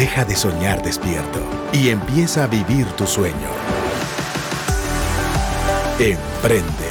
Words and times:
Deja 0.00 0.24
de 0.24 0.34
soñar 0.34 0.82
despierto 0.82 1.40
y 1.74 1.90
empieza 1.90 2.44
a 2.44 2.46
vivir 2.46 2.86
tu 2.96 3.06
sueño. 3.06 3.34
Emprende. 5.98 6.88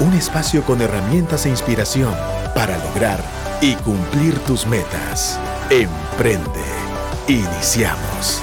Un 0.00 0.12
espacio 0.12 0.62
con 0.62 0.82
herramientas 0.82 1.46
e 1.46 1.48
inspiración 1.48 2.12
para 2.54 2.76
lograr 2.84 3.18
y 3.62 3.72
cumplir 3.76 4.38
tus 4.40 4.66
metas. 4.66 5.40
Emprende. 5.70 6.60
Iniciamos. 7.28 8.42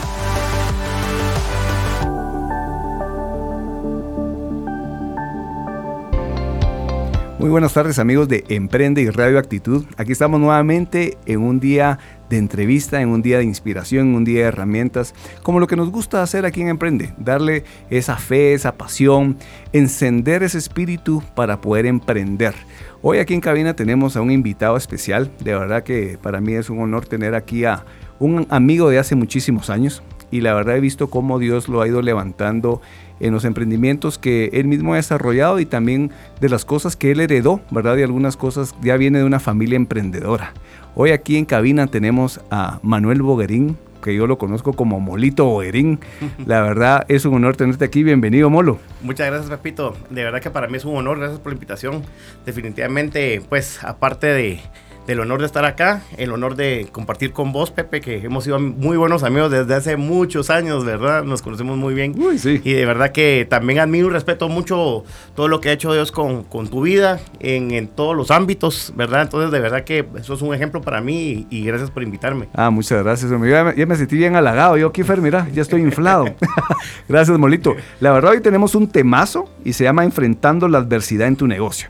Muy 7.38 7.50
buenas 7.50 7.74
tardes 7.74 8.00
amigos 8.00 8.28
de 8.28 8.46
Emprende 8.50 9.02
y 9.02 9.10
Radio 9.12 9.38
Actitud. 9.38 9.86
Aquí 9.98 10.12
estamos 10.12 10.40
nuevamente 10.40 11.20
en 11.28 11.42
un 11.42 11.60
día 11.60 12.00
de 12.32 12.38
entrevista, 12.38 13.02
en 13.02 13.10
un 13.10 13.22
día 13.22 13.38
de 13.38 13.44
inspiración, 13.44 14.10
en 14.10 14.16
un 14.16 14.24
día 14.24 14.42
de 14.42 14.48
herramientas, 14.48 15.14
como 15.44 15.60
lo 15.60 15.68
que 15.68 15.76
nos 15.76 15.92
gusta 15.92 16.24
hacer 16.24 16.46
aquí 16.46 16.62
en 16.62 16.70
Emprende, 16.70 17.14
darle 17.18 17.64
esa 17.90 18.18
fe, 18.18 18.54
esa 18.54 18.78
pasión, 18.78 19.38
encender 19.74 20.42
ese 20.42 20.58
espíritu 20.58 21.22
para 21.36 21.62
poder 21.62 21.86
emprender. 21.86 22.56
Hoy 23.02 23.20
aquí 23.20 23.34
en 23.34 23.42
cabina 23.42 23.76
tenemos 23.76 24.16
a 24.16 24.22
un 24.22 24.32
invitado 24.32 24.78
especial, 24.78 25.32
de 25.44 25.54
verdad 25.54 25.84
que 25.84 26.18
para 26.22 26.42
mí 26.42 26.54
es 26.54 26.70
un 26.70 26.80
honor 26.80 27.06
tener 27.06 27.36
aquí 27.36 27.66
a 27.66 27.86
un 28.20 28.48
amigo 28.50 28.90
de 28.90 29.00
hace 29.00 29.16
muchísimos 29.16 29.70
años 29.70 30.02
y 30.32 30.42
la 30.42 30.54
verdad 30.54 30.78
he 30.78 30.80
visto 30.80 31.10
cómo 31.10 31.38
Dios 31.38 31.68
lo 31.68 31.82
ha 31.82 31.88
ido 31.88 32.02
levantando 32.02 32.82
en 33.22 33.34
los 33.34 33.46
emprendimientos 33.46 34.18
que 34.18 34.50
él 34.54 34.66
mismo 34.68 34.94
ha 34.94 34.98
desarrollado 34.98 35.60
y 35.60 35.66
también 35.66 36.12
de 36.40 36.50
las 36.50 36.66
cosas 36.66 36.96
que 36.96 37.12
él 37.12 37.20
heredó, 37.20 37.62
¿verdad? 37.72 37.98
Y 37.98 38.04
algunas 38.04 38.36
cosas 38.36 38.76
ya 38.82 38.98
viene 38.98 39.20
de 39.20 39.26
una 39.26 39.40
familia 39.40 39.76
emprendedora. 39.76 40.54
Hoy 40.96 41.12
aquí 41.12 41.38
en 41.38 41.46
cabina 41.46 41.88
tenemos 41.88 42.42
a 42.50 42.80
Manuel 42.84 43.22
Boguerín, 43.22 43.78
que 44.04 44.16
yo 44.16 44.28
lo 44.28 44.38
conozco 44.38 44.74
como 44.74 45.00
Molito 45.00 45.46
Boguerín. 45.46 46.00
La 46.46 46.62
verdad 46.62 47.06
es 47.08 47.24
un 47.26 47.36
honor 47.36 47.56
tenerte 47.56 47.86
aquí. 47.86 48.04
Bienvenido, 48.04 48.50
Molo. 48.50 48.80
Muchas 49.02 49.28
gracias, 49.28 49.50
Pepito. 49.50 49.96
De 50.10 50.24
verdad 50.24 50.42
que 50.42 50.50
para 50.50 50.68
mí 50.68 50.78
es 50.78 50.86
un 50.86 50.98
honor. 50.98 51.20
Gracias 51.20 51.40
por 51.40 51.52
la 51.52 51.56
invitación. 51.56 52.04
Definitivamente, 52.46 53.42
pues, 53.48 53.84
aparte 53.84 54.28
de 54.28 54.60
del 55.08 55.20
honor 55.20 55.40
de 55.40 55.46
estar 55.46 55.66
acá, 55.66 56.04
el 56.18 56.32
honor 56.32 56.56
de 56.56 56.88
compartir 56.92 57.34
con 57.34 57.52
vos, 57.52 57.72
Pepe, 57.72 58.02
que 58.02 58.18
hemos 58.18 58.44
sido 58.44 58.60
muy 58.60 58.98
buenos 58.98 59.24
amigos 59.24 59.52
desde 59.52 59.74
hace 59.74 59.98
muchos 59.98 60.50
años, 60.50 60.86
¿verdad? 60.86 61.24
Nos 61.24 61.42
conocemos 61.42 61.78
muy 61.78 61.94
bien. 61.94 62.16
Uy, 62.18 62.38
sí. 62.38 62.62
Y 62.64 62.74
de 62.74 62.86
verdad 62.86 63.12
que 63.12 63.48
también 63.50 63.80
admiro 63.80 64.08
y 64.08 64.12
respeto 64.12 64.48
mucho 64.50 65.04
todo 65.36 65.48
lo 65.48 65.60
que 65.60 65.70
ha 65.70 65.72
hecho 65.74 65.94
Dios 65.94 66.12
con, 66.12 66.44
con 66.44 66.68
tu 66.68 66.82
vida 66.82 67.20
en, 67.40 67.72
en, 67.72 67.88
todos 67.88 68.16
los 68.16 68.32
ámbitos, 68.32 68.94
¿verdad? 68.96 69.24
Entonces, 69.24 69.52
de 69.52 69.60
verdad 69.60 69.84
que 69.84 70.06
eso 70.20 70.34
es 70.34 70.42
un 70.42 70.54
ejemplo 70.54 70.82
para 70.82 71.02
mí 71.02 71.48
y, 71.50 71.58
y 71.58 71.66
gracias 71.66 71.90
por 71.90 72.04
invitarme. 72.04 72.48
Ah, 72.54 72.70
muchas 72.70 73.04
gracias. 73.04 73.32
Ya 73.32 73.38
me, 73.38 73.76
ya 73.76 73.86
me 73.86 73.96
sentí 73.96 74.16
bien 74.16 74.36
halagado. 74.36 74.78
Yo, 74.78 74.92
Kiefer, 74.92 75.20
mira, 75.22 75.48
ya 75.54 75.62
estoy 75.62 75.82
inflado. 75.82 76.26
gracias, 77.10 77.38
Molito. 77.38 77.76
La 78.00 78.12
verdad, 78.12 78.32
hoy 78.32 78.42
tenemos 78.42 78.76
un 78.76 78.88
temazo 78.88 79.50
y 79.66 79.74
se 79.74 79.84
llama 79.84 80.04
Enfrentando 80.04 80.68
la 80.68 80.78
adversidad 80.78 81.28
en 81.28 81.36
tu 81.36 81.48
negocio. 81.48 81.90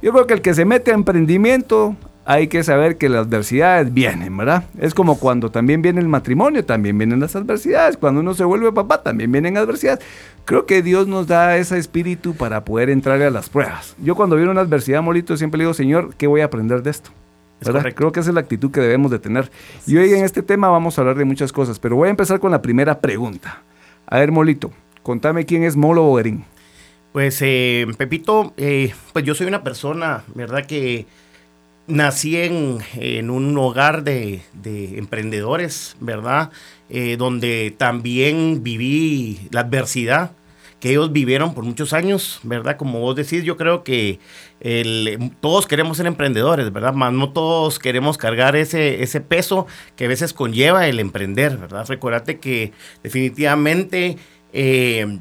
Yo 0.00 0.12
creo 0.12 0.26
que 0.26 0.34
el 0.34 0.42
que 0.42 0.54
se 0.54 0.64
mete 0.64 0.90
a 0.90 0.94
emprendimiento 0.94 1.96
hay 2.24 2.46
que 2.46 2.62
saber 2.62 2.98
que 2.98 3.08
las 3.08 3.26
adversidades 3.26 3.92
vienen, 3.92 4.36
¿verdad? 4.36 4.64
Es 4.78 4.94
como 4.94 5.18
cuando 5.18 5.50
también 5.50 5.82
viene 5.82 6.00
el 6.00 6.08
matrimonio, 6.08 6.64
también 6.64 6.96
vienen 6.96 7.20
las 7.20 7.34
adversidades. 7.34 7.96
Cuando 7.96 8.20
uno 8.20 8.34
se 8.34 8.44
vuelve 8.44 8.72
papá, 8.72 9.02
también 9.02 9.32
vienen 9.32 9.56
adversidades. 9.56 10.04
Creo 10.44 10.66
que 10.66 10.82
Dios 10.82 11.08
nos 11.08 11.26
da 11.26 11.56
ese 11.56 11.78
espíritu 11.78 12.34
para 12.34 12.64
poder 12.64 12.90
entrar 12.90 13.20
a 13.22 13.30
las 13.30 13.48
pruebas. 13.48 13.96
Yo 14.02 14.14
cuando 14.14 14.36
viene 14.36 14.50
una 14.50 14.60
adversidad, 14.60 15.02
Molito, 15.02 15.36
siempre 15.36 15.58
le 15.58 15.64
digo, 15.64 15.74
Señor, 15.74 16.14
¿qué 16.16 16.26
voy 16.26 16.42
a 16.42 16.46
aprender 16.46 16.82
de 16.82 16.90
esto? 16.90 17.10
¿verdad? 17.64 17.92
Creo 17.94 18.12
que 18.12 18.20
esa 18.20 18.30
es 18.30 18.34
la 18.34 18.40
actitud 18.40 18.70
que 18.70 18.80
debemos 18.80 19.10
de 19.10 19.18
tener. 19.18 19.50
Y 19.86 19.96
hoy 19.96 20.12
en 20.12 20.24
este 20.24 20.42
tema 20.42 20.68
vamos 20.68 20.98
a 20.98 21.02
hablar 21.02 21.16
de 21.16 21.24
muchas 21.24 21.52
cosas, 21.52 21.78
pero 21.78 21.96
voy 21.96 22.08
a 22.08 22.10
empezar 22.10 22.40
con 22.40 22.50
la 22.50 22.62
primera 22.62 22.98
pregunta. 23.00 23.62
A 24.06 24.18
ver, 24.18 24.32
Molito, 24.32 24.72
contame 25.02 25.46
quién 25.46 25.62
es 25.62 25.76
Molo 25.76 26.02
Boguerín. 26.02 26.44
Pues, 27.12 27.38
eh, 27.42 27.86
Pepito, 27.98 28.54
eh, 28.56 28.92
pues 29.12 29.24
yo 29.24 29.34
soy 29.34 29.46
una 29.46 29.62
persona, 29.62 30.24
¿verdad? 30.34 30.66
Que 30.66 31.06
nací 31.86 32.36
en, 32.36 32.78
en, 32.94 33.30
un 33.30 33.56
hogar 33.58 34.04
de, 34.04 34.42
de 34.52 34.98
emprendedores, 34.98 35.96
¿verdad? 36.00 36.50
Eh, 36.88 37.16
donde 37.16 37.74
también 37.76 38.62
viví 38.62 39.48
la 39.50 39.60
adversidad 39.60 40.32
que 40.82 40.90
ellos 40.90 41.12
vivieron 41.12 41.54
por 41.54 41.62
muchos 41.62 41.92
años, 41.92 42.40
¿verdad? 42.42 42.76
Como 42.76 42.98
vos 42.98 43.14
decís, 43.14 43.44
yo 43.44 43.56
creo 43.56 43.84
que 43.84 44.18
todos 45.40 45.68
queremos 45.68 45.96
ser 45.96 46.06
emprendedores, 46.06 46.72
¿verdad? 46.72 46.92
Más 46.92 47.12
no 47.12 47.30
todos 47.32 47.78
queremos 47.78 48.18
cargar 48.18 48.56
ese, 48.56 49.00
ese 49.00 49.20
peso 49.20 49.68
que 49.94 50.06
a 50.06 50.08
veces 50.08 50.32
conlleva 50.32 50.88
el 50.88 50.98
emprender, 50.98 51.56
¿verdad? 51.56 51.86
Recuérdate 51.88 52.40
que 52.40 52.72
definitivamente... 53.02 54.18
Eh, 54.52 55.18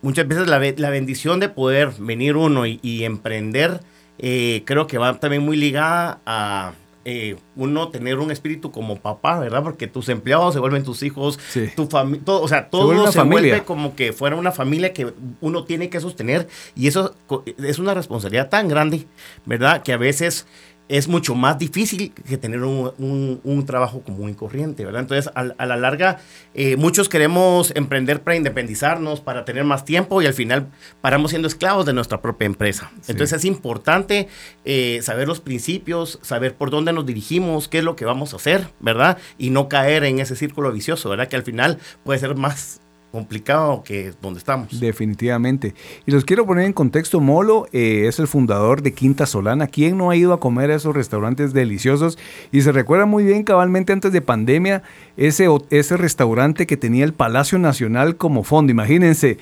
muchas 0.00 0.28
veces 0.28 0.48
la, 0.48 0.58
la, 0.58 0.90
bendición 0.90 1.40
de 1.40 1.48
poder 1.48 1.90
venir 1.98 2.36
uno 2.36 2.66
y 2.66 3.04
emprender, 3.04 3.80
eh, 4.18 4.62
creo 4.64 4.86
que 4.86 4.98
va 4.98 5.18
también 5.18 5.42
muy 5.42 5.56
ligada 5.56 6.20
a 6.26 6.72
eh, 7.06 7.36
uno 7.54 7.88
tener 7.90 8.18
un 8.18 8.30
espíritu 8.30 8.70
como 8.70 8.98
papá, 8.98 9.38
¿verdad? 9.38 9.62
Porque 9.62 9.86
tus 9.86 10.08
empleados 10.08 10.54
se 10.54 10.60
vuelven 10.60 10.84
tus 10.84 11.02
hijos, 11.02 11.38
Sí. 11.48 11.68
tu 11.76 11.86
familia, 11.86 12.24
todo, 12.24 12.40
o 12.40 12.48
sea, 12.48 12.70
todo 12.70 12.86
vuelve 12.86 13.12
se, 13.12 13.22
vuelve 13.22 13.62
como 13.64 13.94
que 13.94 14.14
fuera 14.14 14.36
una 14.36 14.52
familia 14.52 14.94
que 14.94 15.12
uno 15.42 15.64
tiene 15.64 15.90
que 15.90 16.00
sostener 16.00 16.48
y 16.74 16.86
eso 16.86 17.14
es 17.58 17.78
una 17.78 17.92
responsabilidad 17.92 18.48
tan 18.48 18.68
grande, 18.68 19.06
¿verdad? 19.44 19.82
Que 19.82 19.92
a 19.92 19.98
veces 19.98 20.46
es 20.88 21.08
mucho 21.08 21.34
más 21.34 21.58
difícil 21.58 22.12
que 22.12 22.36
tener 22.36 22.62
un, 22.62 22.92
un- 22.98 23.40
un 23.42 23.64
trabajo 23.64 24.02
común 24.02 24.30
y 24.30 24.34
corriente, 24.34 24.84
¿verdad? 24.84 25.00
Entonces, 25.00 25.32
a, 25.34 25.40
a 25.56 25.66
la 25.66 25.76
larga, 25.76 26.18
eh, 26.52 26.76
muchos 26.76 27.08
queremos 27.08 27.72
emprender 27.74 28.22
para 28.22 28.36
independizarnos, 28.36 29.20
para 29.20 29.44
tener 29.46 29.64
más 29.64 29.84
tiempo 29.86 30.20
y 30.20 30.26
al 30.26 30.34
final 30.34 30.66
paramos 31.00 31.30
siendo 31.30 31.48
esclavos 31.48 31.86
de 31.86 31.94
nuestra 31.94 32.20
propia 32.20 32.46
empresa. 32.46 32.90
Entonces, 33.08 33.32
es 33.38 33.44
importante 33.46 34.28
eh, 34.66 35.00
saber 35.02 35.26
los 35.26 35.40
principios, 35.40 36.18
saber 36.22 36.54
por 36.54 36.70
dónde 36.70 36.92
nos 36.92 37.06
dirigimos, 37.06 37.68
qué 37.68 37.78
es 37.78 37.84
lo 37.84 37.96
que 37.96 38.04
vamos 38.04 38.34
a 38.34 38.36
hacer, 38.36 38.68
¿verdad? 38.80 39.16
Y 39.38 39.50
no 39.50 39.68
caer 39.70 40.04
en 40.04 40.18
ese 40.18 40.36
círculo 40.36 40.70
vicioso, 40.70 41.08
¿verdad? 41.08 41.28
Que 41.28 41.36
al 41.36 41.44
final 41.44 41.78
puede 42.04 42.18
ser 42.18 42.34
más 42.36 42.80
complicado 43.14 43.84
que 43.84 44.12
donde 44.20 44.38
estamos. 44.38 44.80
Definitivamente. 44.80 45.72
Y 46.04 46.10
los 46.10 46.24
quiero 46.24 46.44
poner 46.44 46.66
en 46.66 46.72
contexto. 46.72 47.20
Molo 47.20 47.68
eh, 47.72 48.06
es 48.08 48.18
el 48.18 48.26
fundador 48.26 48.82
de 48.82 48.92
Quinta 48.92 49.24
Solana. 49.24 49.68
¿Quién 49.68 49.96
no 49.96 50.10
ha 50.10 50.16
ido 50.16 50.32
a 50.32 50.40
comer 50.40 50.72
a 50.72 50.74
esos 50.74 50.96
restaurantes 50.96 51.52
deliciosos? 51.52 52.18
Y 52.50 52.62
se 52.62 52.72
recuerda 52.72 53.06
muy 53.06 53.22
bien 53.22 53.44
cabalmente 53.44 53.92
antes 53.92 54.10
de 54.10 54.20
pandemia 54.20 54.82
ese, 55.16 55.46
ese 55.70 55.96
restaurante 55.96 56.66
que 56.66 56.76
tenía 56.76 57.04
el 57.04 57.12
Palacio 57.12 57.60
Nacional 57.60 58.16
como 58.16 58.42
fondo. 58.42 58.72
Imagínense. 58.72 59.38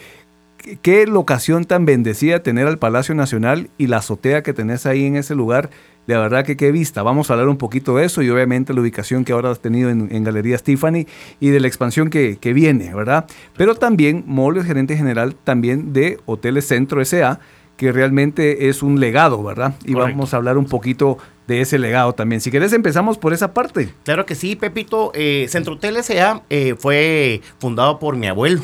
Qué 0.82 1.06
locación 1.06 1.64
tan 1.64 1.86
bendecida 1.86 2.44
tener 2.44 2.68
al 2.68 2.78
Palacio 2.78 3.16
Nacional 3.16 3.70
y 3.78 3.88
la 3.88 3.96
azotea 3.96 4.42
que 4.44 4.52
tenés 4.52 4.86
ahí 4.86 5.06
en 5.06 5.16
ese 5.16 5.34
lugar. 5.34 5.70
De 6.06 6.16
verdad 6.16 6.44
que 6.44 6.56
qué 6.56 6.72
vista. 6.72 7.02
Vamos 7.02 7.30
a 7.30 7.34
hablar 7.34 7.48
un 7.48 7.58
poquito 7.58 7.96
de 7.96 8.04
eso 8.04 8.22
y 8.22 8.30
obviamente 8.30 8.74
la 8.74 8.80
ubicación 8.80 9.24
que 9.24 9.32
ahora 9.32 9.50
has 9.50 9.60
tenido 9.60 9.88
en, 9.88 10.08
en 10.10 10.24
Galería 10.24 10.58
Stephanie 10.58 11.06
y 11.38 11.50
de 11.50 11.60
la 11.60 11.68
expansión 11.68 12.10
que, 12.10 12.38
que 12.40 12.52
viene, 12.52 12.92
¿verdad? 12.94 13.26
Pero 13.56 13.76
también 13.76 14.24
Molo 14.26 14.60
es 14.60 14.66
gerente 14.66 14.96
general 14.96 15.36
también 15.44 15.92
de 15.92 16.18
Hoteles 16.26 16.66
Centro 16.66 17.00
S.A., 17.00 17.38
que 17.76 17.90
realmente 17.90 18.68
es 18.68 18.82
un 18.82 19.00
legado, 19.00 19.42
¿verdad? 19.42 19.74
Y 19.84 19.94
Correcto. 19.94 20.12
vamos 20.12 20.34
a 20.34 20.36
hablar 20.36 20.58
un 20.58 20.66
poquito 20.66 21.18
de 21.48 21.62
ese 21.62 21.78
legado 21.78 22.12
también. 22.12 22.40
Si 22.40 22.50
querés 22.50 22.72
empezamos 22.72 23.18
por 23.18 23.32
esa 23.32 23.54
parte. 23.54 23.92
Claro 24.04 24.24
que 24.26 24.34
sí, 24.34 24.54
Pepito. 24.56 25.10
Eh, 25.14 25.46
Centro 25.48 25.74
Hotel 25.74 25.96
S.A. 25.96 26.42
eh, 26.50 26.74
fue 26.78 27.40
fundado 27.58 27.98
por 27.98 28.16
mi 28.16 28.26
abuelo. 28.28 28.60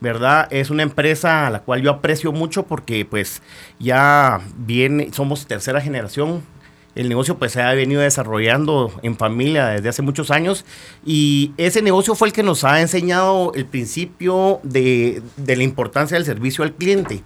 ¿Verdad? 0.00 0.48
Es 0.50 0.70
una 0.70 0.82
empresa 0.82 1.46
a 1.46 1.50
la 1.50 1.60
cual 1.60 1.80
yo 1.82 1.90
aprecio 1.90 2.30
mucho 2.32 2.64
porque 2.64 3.04
pues 3.06 3.40
ya 3.78 4.40
viene, 4.56 5.10
somos 5.12 5.46
tercera 5.46 5.80
generación. 5.80 6.42
El 6.94 7.08
negocio 7.08 7.38
pues 7.38 7.52
se 7.52 7.62
ha 7.62 7.72
venido 7.74 8.00
desarrollando 8.00 8.92
en 9.02 9.16
familia 9.16 9.66
desde 9.68 9.88
hace 9.88 10.02
muchos 10.02 10.30
años 10.30 10.64
y 11.04 11.52
ese 11.56 11.82
negocio 11.82 12.14
fue 12.14 12.28
el 12.28 12.34
que 12.34 12.42
nos 12.42 12.64
ha 12.64 12.80
enseñado 12.80 13.52
el 13.54 13.66
principio 13.66 14.60
de, 14.62 15.22
de 15.36 15.56
la 15.56 15.62
importancia 15.62 16.16
del 16.16 16.24
servicio 16.24 16.64
al 16.64 16.74
cliente. 16.74 17.22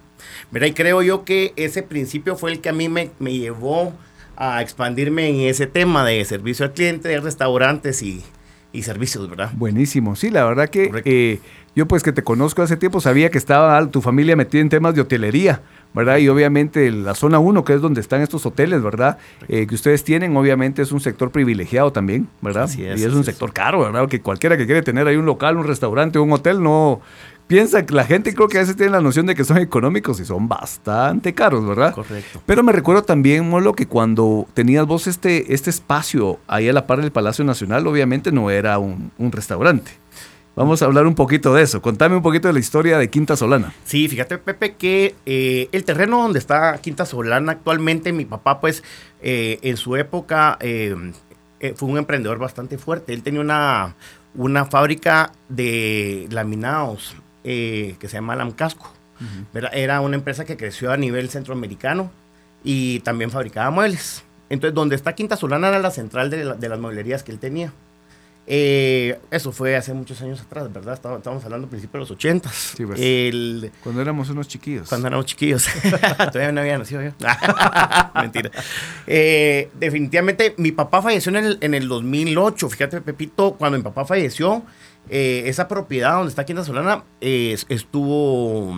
¿verdad? 0.51 0.69
Y 0.69 0.73
creo 0.73 1.03
yo 1.03 1.25
que 1.25 1.53
ese 1.57 1.83
principio 1.83 2.37
fue 2.37 2.53
el 2.53 2.61
que 2.61 2.69
a 2.69 2.73
mí 2.73 2.89
me, 2.89 3.11
me 3.19 3.33
llevó 3.33 3.93
a 4.37 4.63
expandirme 4.63 5.29
en 5.29 5.41
ese 5.49 5.67
tema 5.67 6.05
de 6.05 6.25
servicio 6.25 6.65
al 6.65 6.73
cliente, 6.73 7.09
de 7.09 7.21
restaurantes 7.21 8.03
y, 8.03 8.23
y 8.73 8.83
servicios, 8.83 9.29
¿verdad? 9.29 9.51
Buenísimo. 9.55 10.15
Sí, 10.17 10.31
la 10.31 10.45
verdad 10.45 10.69
que 10.69 10.91
eh, 11.05 11.41
yo 11.79 11.87
pues 11.87 12.03
que 12.03 12.11
te 12.11 12.25
conozco 12.25 12.61
hace 12.61 12.77
tiempo 12.77 13.01
sabía 13.01 13.31
que 13.31 13.39
estaba 13.39 13.87
tu 13.89 14.03
familia 14.03 14.35
metida 14.35 14.61
en 14.61 14.69
temas 14.69 14.97
de 14.97 15.01
hotelería, 15.01 15.63
¿verdad? 15.95 16.17
Y 16.19 16.29
obviamente 16.29 16.91
la 16.91 17.15
zona 17.15 17.39
1, 17.39 17.65
que 17.65 17.73
es 17.73 17.81
donde 17.81 18.01
están 18.01 18.21
estos 18.21 18.45
hoteles, 18.47 18.83
¿verdad? 18.83 19.19
Eh, 19.47 19.65
que 19.69 19.77
ustedes 19.77 20.03
tienen, 20.03 20.37
obviamente 20.37 20.83
es 20.83 20.91
un 20.91 20.99
sector 20.99 21.31
privilegiado 21.31 21.93
también, 21.93 22.27
¿verdad? 22.41 22.65
Así 22.65 22.85
es, 22.85 23.01
y 23.01 23.05
es 23.05 23.13
un 23.13 23.21
es. 23.21 23.27
sector 23.27 23.53
caro, 23.53 23.79
¿verdad? 23.79 24.09
Que 24.09 24.21
cualquiera 24.21 24.57
que 24.57 24.67
quiere 24.67 24.83
tener 24.83 25.07
ahí 25.07 25.15
un 25.15 25.25
local, 25.25 25.57
un 25.57 25.69
restaurante, 25.69 26.19
un 26.19 26.33
hotel, 26.33 26.61
no 26.61 27.01
piensa 27.47 27.87
que 27.87 27.95
la 27.95 28.03
gente 28.03 28.35
creo 28.35 28.49
que 28.49 28.57
a 28.57 28.63
veces 28.63 28.75
tiene 28.75 28.91
la 28.91 29.01
noción 29.01 29.27
de 29.27 29.37
que 29.37 29.45
son 29.45 29.59
económicos 29.59 30.19
y 30.19 30.25
son 30.25 30.49
bastante 30.49 31.33
caros, 31.33 31.65
¿verdad? 31.65 31.95
Correcto. 31.95 32.43
Pero 32.45 32.65
me 32.65 32.73
recuerdo 32.73 33.05
también, 33.05 33.49
Molo, 33.49 33.73
que 33.75 33.87
cuando 33.87 34.49
tenías 34.53 34.85
vos 34.85 35.07
este, 35.07 35.55
este 35.55 35.71
espacio 35.71 36.41
ahí 36.49 36.69
a 36.69 36.73
la 36.73 36.89
par 36.89 37.01
del 37.01 37.13
Palacio 37.13 37.45
Nacional, 37.45 37.87
obviamente 37.87 38.33
no 38.33 38.51
era 38.51 38.81
un, 38.81 39.13
un 39.17 39.31
restaurante. 39.31 39.93
Vamos 40.59 40.83
a 40.83 40.87
hablar 40.87 41.07
un 41.07 41.15
poquito 41.15 41.55
de 41.55 41.63
eso. 41.63 41.81
Contame 41.81 42.17
un 42.17 42.23
poquito 42.23 42.49
de 42.49 42.55
la 42.55 42.61
historia 42.61 42.99
de 42.99 43.09
Quinta 43.09 43.37
Solana. 43.37 43.73
Sí, 43.85 44.09
fíjate, 44.09 44.39
Pepe, 44.39 44.75
que 44.75 45.15
eh, 45.25 45.69
el 45.73 45.85
terreno 45.85 46.21
donde 46.23 46.39
está 46.41 46.77
Quinta 46.79 47.07
Solana 47.07 47.53
actualmente, 47.53 48.13
mi 48.13 48.25
papá, 48.25 48.61
pues, 48.61 48.83
eh, 49.23 49.59
en 49.63 49.77
su 49.77 49.95
época 49.97 50.57
eh, 50.61 50.95
fue 51.77 51.89
un 51.89 51.99
emprendedor 51.99 52.39
bastante 52.39 52.77
fuerte. 52.77 53.13
Él 53.15 53.23
tenía 53.23 53.41
una, 53.41 53.95
una 54.35 54.65
fábrica 54.65 55.33
de 55.49 56.27
laminados 56.31 57.15
que 57.45 57.97
se 58.03 58.09
llama 58.09 58.37
Lamcasco. 58.37 58.93
¿verdad? 59.55 59.71
Era 59.75 60.01
una 60.01 60.17
empresa 60.17 60.45
que 60.45 60.57
creció 60.57 60.93
a 60.93 60.97
nivel 60.97 61.31
centroamericano 61.31 62.11
y 62.63 63.01
también 63.01 63.31
fabricaba 63.31 63.71
muebles. 63.71 64.23
Entonces, 64.51 64.75
donde 64.75 64.97
está 64.97 65.15
Quinta 65.15 65.37
Solana 65.37 65.69
era 65.69 65.79
la 65.79 65.91
central 65.91 66.31
de, 66.31 66.45
la- 66.45 66.55
de 66.55 66.69
las 66.69 66.79
mueblerías 66.79 67.23
que 67.23 67.33
él 67.33 67.39
tenía. 67.39 67.73
Eh, 68.51 69.19
eso 69.31 69.53
fue 69.53 69.77
hace 69.77 69.93
muchos 69.93 70.23
años 70.23 70.41
atrás, 70.41 70.73
¿verdad? 70.73 70.95
Estamos 70.95 71.45
hablando 71.45 71.67
a 71.67 71.71
principios 71.71 71.93
de 71.93 71.99
los 71.99 72.11
ochentas. 72.11 72.73
Sí, 72.77 72.87
pues. 72.87 72.99
El, 72.99 73.71
Cuando 73.85 74.01
éramos 74.01 74.31
unos 74.31 74.49
chiquillos. 74.49 74.89
cuando 74.89 75.09
éramos 75.09 75.27
chiquillos. 75.27 75.67
Todavía 76.17 76.51
no 76.51 76.63
había 76.63 76.79
nacido 76.79 77.03
yo. 77.03 77.11
Mentira. 78.15 78.51
Eh, 79.07 79.71
definitivamente, 79.79 80.55
mi 80.57 80.73
papá 80.73 81.03
falleció 81.03 81.29
en 81.29 81.37
el, 81.45 81.59
en 81.61 81.75
el 81.75 81.89
2008. 81.89 82.71
Fíjate, 82.71 83.03
Pepito, 83.03 83.55
cuando 83.59 83.77
mi 83.77 83.85
papá 83.85 84.07
falleció, 84.07 84.63
eh, 85.11 85.45
esa 85.47 85.69
propiedad 85.69 86.15
donde 86.15 86.31
está 86.31 86.45
Quinta 86.45 86.65
Solana 86.65 87.05
eh, 87.21 87.57
estuvo 87.69 88.75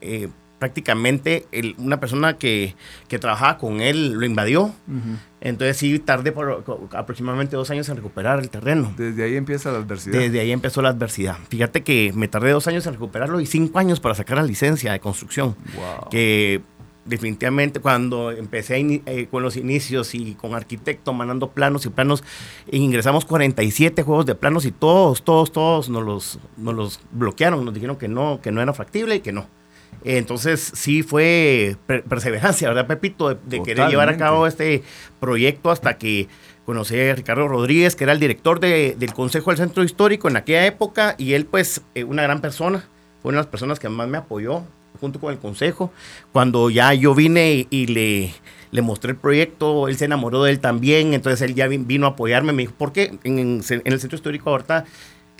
eh, 0.00 0.28
prácticamente 0.62 1.46
el- 1.50 1.74
una 1.78 1.98
persona 1.98 2.38
que, 2.38 2.76
que 3.08 3.18
trabajaba 3.18 3.58
con 3.58 3.80
él 3.80 4.12
lo 4.12 4.24
invadió. 4.24 4.62
Ujú. 4.62 5.16
Entonces 5.40 5.76
sí, 5.76 5.98
tardé 5.98 6.30
por 6.30 6.62
aproximadamente 6.92 7.56
dos 7.56 7.68
años 7.72 7.88
en 7.88 7.96
recuperar 7.96 8.38
el 8.38 8.48
terreno. 8.48 8.94
Desde 8.96 9.24
ahí 9.24 9.34
empieza 9.36 9.72
la 9.72 9.78
adversidad. 9.78 10.20
Desde 10.20 10.38
ahí 10.38 10.52
empezó 10.52 10.80
la 10.82 10.90
adversidad. 10.90 11.36
Fíjate 11.48 11.82
que 11.82 12.12
me 12.14 12.28
tardé 12.28 12.52
dos 12.52 12.68
años 12.68 12.86
en 12.86 12.92
recuperarlo 12.92 13.40
y 13.40 13.46
cinco 13.46 13.80
años 13.80 13.98
para 13.98 14.14
sacar 14.14 14.36
la 14.36 14.44
licencia 14.44 14.92
de 14.92 15.00
construcción. 15.00 15.56
Wow. 15.74 16.10
Que 16.10 16.62
definitivamente 17.04 17.80
cuando 17.80 18.30
empecé 18.30 18.78
eh, 19.06 19.26
con 19.28 19.42
los 19.42 19.56
inicios 19.56 20.14
y 20.14 20.34
con 20.36 20.54
arquitecto 20.54 21.12
mandando 21.12 21.50
planos 21.50 21.84
y 21.86 21.88
planos, 21.88 22.22
ingresamos 22.70 23.24
47 23.24 24.04
juegos 24.04 24.26
de 24.26 24.36
planos 24.36 24.64
y 24.64 24.70
todos, 24.70 25.24
todos, 25.24 25.50
todos 25.50 25.88
nos 25.88 26.04
los, 26.04 26.38
nos 26.56 26.74
los 26.74 27.00
bloquearon, 27.10 27.64
nos 27.64 27.74
dijeron 27.74 27.96
que 27.96 28.06
no, 28.06 28.40
que 28.40 28.52
no 28.52 28.62
era 28.62 28.72
factible 28.72 29.16
y 29.16 29.20
que 29.20 29.32
no. 29.32 29.48
Entonces 30.04 30.72
sí 30.74 31.02
fue 31.02 31.76
per- 31.86 32.04
perseverancia, 32.04 32.68
¿verdad, 32.68 32.86
Pepito? 32.86 33.28
De, 33.28 33.34
de 33.46 33.62
querer 33.62 33.88
llevar 33.90 34.08
a 34.08 34.16
cabo 34.16 34.46
este 34.46 34.82
proyecto 35.20 35.70
hasta 35.70 35.98
que 35.98 36.28
conocí 36.64 36.98
a 36.98 37.14
Ricardo 37.14 37.48
Rodríguez, 37.48 37.96
que 37.96 38.04
era 38.04 38.12
el 38.12 38.20
director 38.20 38.60
de- 38.60 38.94
del 38.98 39.12
Consejo 39.12 39.50
del 39.50 39.58
Centro 39.58 39.82
Histórico 39.84 40.28
en 40.28 40.36
aquella 40.36 40.66
época, 40.66 41.14
y 41.18 41.34
él 41.34 41.46
pues 41.46 41.82
eh, 41.94 42.04
una 42.04 42.22
gran 42.22 42.40
persona, 42.40 42.84
fue 43.20 43.30
una 43.30 43.38
de 43.38 43.42
las 43.44 43.50
personas 43.50 43.78
que 43.78 43.88
más 43.88 44.08
me 44.08 44.18
apoyó 44.18 44.62
junto 45.00 45.18
con 45.20 45.32
el 45.32 45.38
Consejo. 45.38 45.92
Cuando 46.32 46.70
ya 46.70 46.92
yo 46.94 47.14
vine 47.14 47.52
y, 47.54 47.66
y 47.70 47.86
le, 47.86 48.34
le 48.70 48.82
mostré 48.82 49.10
el 49.12 49.16
proyecto, 49.16 49.88
él 49.88 49.96
se 49.96 50.04
enamoró 50.04 50.42
de 50.44 50.50
él 50.52 50.60
también, 50.60 51.14
entonces 51.14 51.40
él 51.42 51.54
ya 51.54 51.66
vi- 51.66 51.78
vino 51.78 52.06
a 52.06 52.10
apoyarme, 52.10 52.52
me 52.52 52.62
dijo, 52.62 52.74
porque 52.78 53.14
en, 53.24 53.38
en- 53.38 53.62
en 53.68 53.92
el 53.92 54.00
Centro 54.00 54.16
Histórico 54.16 54.50
ahorita 54.50 54.84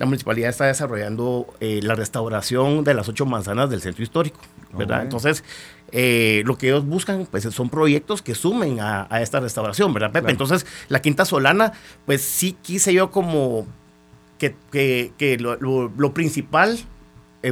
la 0.02 0.06
municipalidad 0.06 0.50
está 0.50 0.64
desarrollando 0.66 1.46
eh, 1.60 1.78
la 1.80 1.94
restauración 1.94 2.82
de 2.82 2.92
las 2.92 3.08
ocho 3.08 3.24
manzanas 3.24 3.70
del 3.70 3.80
Centro 3.80 4.02
Histórico, 4.02 4.40
¿verdad? 4.72 5.02
Entonces, 5.02 5.44
eh, 5.92 6.42
lo 6.44 6.58
que 6.58 6.66
ellos 6.70 6.84
buscan, 6.84 7.24
pues 7.30 7.44
son 7.44 7.70
proyectos 7.70 8.20
que 8.20 8.34
sumen 8.34 8.80
a, 8.80 9.06
a 9.08 9.22
esta 9.22 9.38
restauración, 9.38 9.94
¿verdad, 9.94 10.08
Pepe? 10.08 10.22
Claro. 10.22 10.32
Entonces, 10.32 10.66
la 10.88 11.00
Quinta 11.00 11.24
Solana, 11.24 11.72
pues 12.04 12.20
sí 12.20 12.56
quise 12.62 12.92
yo 12.92 13.12
como 13.12 13.64
que, 14.38 14.56
que- 14.72 15.12
que 15.18 15.38
lo, 15.38 15.54
lo- 15.60 15.92
lo 15.96 16.12
principal 16.12 16.80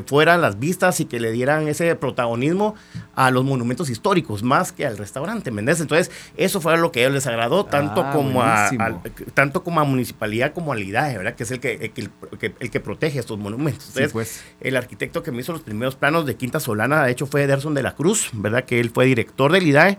fueran 0.07 0.41
las 0.41 0.59
vistas 0.59 1.01
y 1.01 1.05
que 1.05 1.19
le 1.21 1.33
dieran 1.33 1.67
ese 1.69 1.95
protagonismo 1.97 2.75
a 3.15 3.31
los 3.31 3.45
monumentos 3.45 3.91
históricos 3.91 4.43
más 4.43 4.73
que 4.73 4.87
al 4.87 4.97
restaurante, 4.97 5.51
¿me? 5.51 5.81
Entonces, 5.83 6.11
eso 6.37 6.61
fue 6.61 6.77
lo 6.79 6.93
que 6.93 7.01
a 7.01 7.03
ellos 7.03 7.15
les 7.15 7.27
agradó, 7.27 7.65
tanto, 7.67 8.03
Ah, 8.05 8.13
como, 8.13 8.43
a, 8.43 8.69
al- 8.69 9.01
tanto 9.35 9.65
como 9.65 9.81
a 9.81 9.85
municipalidad 9.85 10.53
como 10.53 10.73
al 10.73 10.81
IDAE, 10.83 11.17
¿verdad? 11.19 11.35
Que 11.35 11.43
es 11.43 11.51
el 11.51 11.61
que, 11.61 11.73
el 11.75 11.91
que, 11.93 12.03
el 12.03 12.39
que- 12.39 12.55
el 12.61 12.71
que 12.71 12.81
protege 12.81 13.19
estos 13.19 13.39
monumentos. 13.39 13.85
Sí, 13.85 13.91
Entonces, 14.03 14.13
pues. 14.13 14.45
el 14.61 14.77
arquitecto 14.77 15.23
que 15.23 15.33
me 15.33 15.41
hizo 15.41 15.53
los 15.53 15.63
primeros 15.63 15.97
planos 15.97 16.25
de 16.27 16.37
Quinta 16.37 16.61
Solana, 16.61 17.05
de 17.05 17.11
hecho, 17.13 17.27
fue 17.27 17.43
Ederson 17.43 17.75
de 17.75 17.83
la 17.83 17.95
Cruz, 17.97 18.31
¿verdad? 18.33 18.65
Que 18.65 18.81
él 18.81 18.91
fue 18.91 19.07
director 19.07 19.51
del 19.53 19.67
IDAE. 19.67 19.99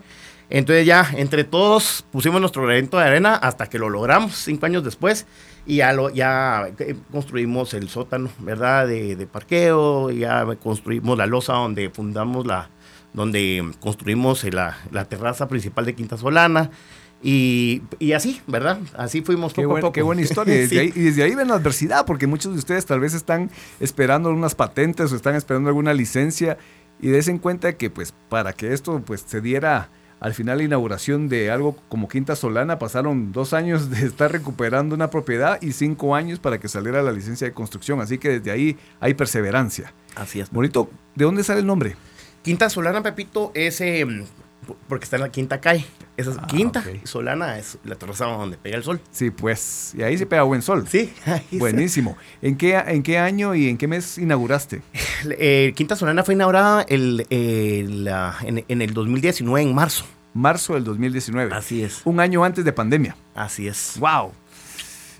Entonces 0.53 0.85
ya, 0.85 1.09
entre 1.15 1.43
todos, 1.45 2.05
pusimos 2.11 2.39
nuestro 2.41 2.63
granito 2.63 2.97
de 2.99 3.05
arena 3.05 3.35
hasta 3.35 3.67
que 3.67 3.79
lo 3.79 3.89
logramos 3.89 4.35
cinco 4.35 4.65
años 4.65 4.83
después 4.83 5.25
y 5.65 5.77
ya, 5.77 5.93
lo, 5.93 6.09
ya 6.09 6.69
eh, 6.77 6.95
construimos 7.11 7.73
el 7.73 7.87
sótano, 7.89 8.29
¿verdad? 8.39 8.85
De, 8.87 9.15
de 9.15 9.27
parqueo, 9.27 10.09
ya 10.11 10.45
construimos 10.61 11.17
la 11.17 11.25
losa 11.25 11.53
donde 11.53 11.89
fundamos 11.89 12.45
la, 12.45 12.69
donde 13.13 13.63
construimos 13.79 14.43
la, 14.53 14.77
la 14.91 15.05
terraza 15.05 15.47
principal 15.47 15.85
de 15.85 15.95
Quinta 15.95 16.17
Solana 16.17 16.69
y, 17.23 17.81
y 17.99 18.11
así, 18.11 18.41
¿verdad? 18.47 18.79
Así 18.97 19.21
fuimos 19.21 19.53
Qué, 19.53 19.61
poco 19.61 19.69
a 19.69 19.73
buen- 19.75 19.81
poco. 19.83 19.93
qué 19.93 20.01
buena 20.01 20.21
historia. 20.27 20.53
Y 20.55 20.57
desde, 20.57 20.69
Sí. 20.75 20.79
ahí, 20.79 20.93
y 20.95 20.99
desde 21.01 21.23
ahí 21.23 21.33
ven 21.35 21.47
la 21.47 21.55
adversidad, 21.55 22.05
porque 22.05 22.27
muchos 22.27 22.51
de 22.51 22.59
ustedes 22.59 22.85
tal 22.85 22.99
vez 22.99 23.13
están 23.13 23.49
esperando 23.79 24.29
unas 24.31 24.55
patentes 24.55 25.13
o 25.13 25.15
están 25.15 25.35
esperando 25.35 25.69
alguna 25.69 25.93
licencia 25.93 26.57
y 26.99 27.07
des 27.07 27.29
en 27.29 27.37
cuenta 27.37 27.77
que 27.77 27.89
pues 27.89 28.13
para 28.27 28.51
que 28.53 28.73
esto 28.73 29.01
pues 29.05 29.23
se 29.25 29.39
diera 29.39 29.89
al 30.21 30.35
final 30.35 30.59
la 30.59 30.63
inauguración 30.63 31.29
de 31.29 31.49
algo 31.49 31.75
como 31.89 32.07
Quinta 32.07 32.35
Solana 32.35 32.77
pasaron 32.77 33.31
dos 33.31 33.53
años 33.53 33.89
de 33.89 34.05
estar 34.05 34.31
recuperando 34.31 34.93
una 34.93 35.09
propiedad 35.09 35.59
y 35.61 35.71
cinco 35.71 36.15
años 36.15 36.37
para 36.37 36.59
que 36.59 36.67
saliera 36.67 37.01
la 37.01 37.11
licencia 37.11 37.47
de 37.47 37.53
construcción. 37.53 37.99
Así 38.01 38.19
que 38.19 38.39
desde 38.39 38.51
ahí 38.51 38.77
hay 38.99 39.15
perseverancia. 39.15 39.93
Así 40.15 40.39
es. 40.39 40.51
Bonito, 40.51 40.91
¿de 41.15 41.25
dónde 41.25 41.43
sale 41.43 41.61
el 41.61 41.65
nombre? 41.65 41.95
Quinta 42.43 42.69
Solana, 42.69 43.01
Pepito, 43.01 43.51
es 43.55 43.81
eh, 43.81 44.05
porque 44.87 45.03
está 45.05 45.15
en 45.17 45.23
la 45.23 45.29
quinta 45.29 45.59
calle. 45.59 45.85
Esa 46.17 46.31
es 46.31 46.37
Ah, 46.39 46.47
quinta. 46.47 46.83
Solana 47.03 47.57
es 47.57 47.77
la 47.83 47.95
terraza 47.95 48.25
donde 48.25 48.57
pega 48.57 48.77
el 48.77 48.83
sol. 48.83 48.99
Sí, 49.11 49.31
pues, 49.31 49.93
y 49.97 50.03
ahí 50.03 50.17
se 50.17 50.25
pega 50.25 50.43
buen 50.43 50.61
sol. 50.61 50.85
Sí, 50.87 51.13
ahí. 51.25 51.57
Buenísimo. 51.57 52.17
¿En 52.41 52.57
qué, 52.57 52.75
¿En 52.75 53.01
qué 53.03 53.17
año 53.17 53.55
y 53.55 53.69
en 53.69 53.77
qué 53.77 53.87
mes 53.87 54.17
inauguraste? 54.17 54.81
Eh, 55.37 55.73
Quinta 55.75 55.95
Solana 55.95 56.23
fue 56.23 56.33
inaugurada 56.33 56.83
el, 56.89 57.27
eh, 57.29 57.85
la- 57.87 58.35
en, 58.41 58.65
en 58.67 58.81
el 58.81 58.93
2019, 58.93 59.61
en 59.69 59.75
marzo. 59.75 60.05
Marzo 60.33 60.73
del 60.75 60.83
2019. 60.83 61.53
Así 61.53 61.83
es. 61.83 62.01
Un 62.05 62.19
año 62.19 62.43
antes 62.43 62.63
de 62.65 62.71
pandemia. 62.73 63.15
Así 63.35 63.67
es. 63.67 63.97
¡Wow! 63.99 64.31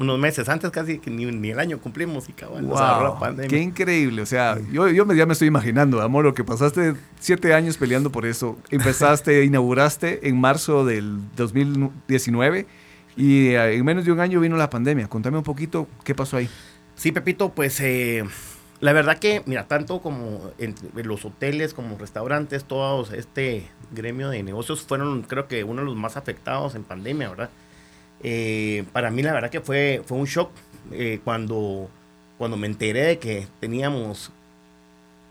Unos 0.02 0.18
meses 0.18 0.50
antes, 0.50 0.72
casi 0.72 0.98
que 0.98 1.12
ni, 1.12 1.26
ni 1.26 1.52
el 1.52 1.60
año 1.60 1.80
cumplimos 1.80 2.28
y 2.28 2.34
nos 2.64 2.82
agarró 2.82 3.14
la 3.14 3.20
pandemia. 3.20 3.50
¡Qué 3.50 3.60
increíble! 3.60 4.24
O 4.24 4.26
sea, 4.26 4.58
yo, 4.72 4.88
yo 4.90 5.06
me, 5.06 5.16
ya 5.16 5.28
me 5.28 5.34
estoy 5.34 5.48
imaginando, 5.48 6.02
amor, 6.02 6.26
lo 6.26 6.34
que 6.34 6.44
pasaste 6.44 6.96
siete 7.20 7.54
años 7.54 7.78
peleando 7.78 8.12
por 8.12 8.26
eso. 8.26 8.58
Empezaste, 8.72 9.46
inauguraste 9.46 10.28
en 10.28 10.40
marzo 10.40 10.86
del 10.86 11.20
2019 11.36 12.66
y 13.16 13.50
eh, 13.50 13.76
en 13.76 13.86
menos 13.86 14.06
de 14.06 14.12
un 14.12 14.20
año 14.20 14.40
vino 14.40 14.58
la 14.58 14.72
pandemia. 14.72 15.08
Contame 15.08 15.38
un 15.38 15.44
poquito 15.44 15.88
qué 16.04 16.16
pasó 16.16 16.38
ahí. 16.38 16.50
Sí, 16.96 17.12
Pepito, 17.12 17.50
pues 17.50 17.80
eh, 17.82 18.24
la 18.80 18.94
verdad 18.94 19.20
que, 19.20 19.44
mira, 19.46 19.68
tanto 19.68 20.02
como 20.02 20.52
en, 20.58 20.74
en 20.96 21.08
los 21.08 21.24
hoteles, 21.26 21.76
como 21.76 22.00
restaurantes, 22.00 22.64
todo 22.64 23.08
este 23.14 23.68
gremio 23.92 24.30
de 24.30 24.42
negocios 24.42 24.82
fueron, 24.82 25.22
creo 25.22 25.48
que, 25.48 25.64
uno 25.64 25.82
de 25.82 25.86
los 25.86 25.96
más 25.96 26.18
afectados 26.18 26.74
en 26.74 26.84
pandemia, 26.84 27.30
¿verdad? 27.30 27.52
Eh, 28.24 28.84
para 28.94 29.10
mí, 29.12 29.22
la 29.24 29.34
verdad 29.34 29.50
que 29.50 29.62
fue, 29.62 30.02
fue 30.06 30.18
un 30.18 30.26
shock 30.26 30.52
eh, 30.92 31.20
cuando, 31.24 31.90
cuando 32.38 32.58
me 32.58 32.68
enteré 32.68 33.02
de 33.02 33.20
que 33.20 33.48
teníamos 33.60 34.32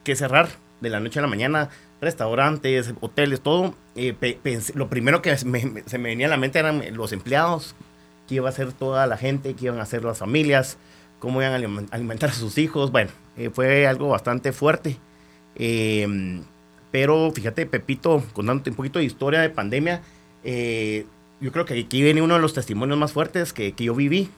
que 0.04 0.16
cerrar 0.16 0.48
de 0.80 0.90
la 0.90 0.98
noche 1.00 1.18
a 1.18 1.22
la 1.22 1.28
mañana 1.28 1.68
restaurantes, 2.00 2.94
hoteles, 3.00 3.40
todo. 3.42 3.74
eh, 3.94 4.14
lo 4.74 4.88
primero 4.88 5.20
que 5.22 5.36
se 5.36 5.46
me 5.46 5.82
venía 6.08 6.26
a 6.26 6.30
la 6.30 6.36
mente 6.36 6.58
eran 6.58 6.82
los 6.96 7.12
empleados, 7.12 7.74
qué 8.26 8.36
iba 8.36 8.48
a 8.48 8.52
hacer 8.52 8.72
toda 8.72 9.06
la 9.06 9.16
gente, 9.16 9.54
qué 9.54 9.66
iban 9.66 9.78
a 9.78 9.82
hacer 9.82 10.02
las 10.02 10.18
familias, 10.18 10.78
cómo 11.18 11.42
iban 11.42 11.52
a 11.52 11.58
alimen- 11.58 11.88
alimentar 11.90 12.30
a 12.30 12.32
sus 12.32 12.56
hijos. 12.58 12.90
Bueno, 12.90 13.10
fue 13.52 13.86
algo 13.86 14.08
bastante 14.08 14.52
fuerte. 14.52 14.96
Eh, 15.56 16.40
pero 16.90 17.30
fíjate, 17.32 17.66
Pepito, 17.66 18.24
contándote 18.32 18.70
un 18.70 18.76
poquito 18.76 18.98
de 18.98 19.04
historia 19.04 19.40
de 19.40 19.50
pandemia, 19.50 20.00
yo 21.40 21.52
creo 21.52 21.64
que 21.64 21.78
aquí 21.80 22.02
viene 22.02 22.22
uno 22.22 22.34
de 22.34 22.40
los 22.40 22.54
testimonios 22.54 22.98
más 22.98 23.12
fuertes 23.12 23.52
que, 23.52 23.72
que 23.74 23.84
yo 23.84 23.94
viví, 23.94 24.30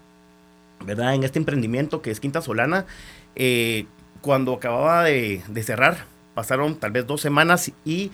¿verdad? 0.80 1.14
En 1.14 1.24
este 1.24 1.38
emprendimiento 1.38 2.02
que 2.02 2.10
es 2.10 2.20
Quinta 2.20 2.42
Solana. 2.42 2.86
Eh, 3.36 3.86
cuando 4.20 4.54
acababa 4.54 5.04
de, 5.04 5.42
de 5.48 5.62
cerrar, 5.62 6.06
pasaron 6.34 6.78
tal 6.78 6.92
vez 6.92 7.06
dos 7.06 7.20
semanas 7.20 7.72
y 7.84 8.12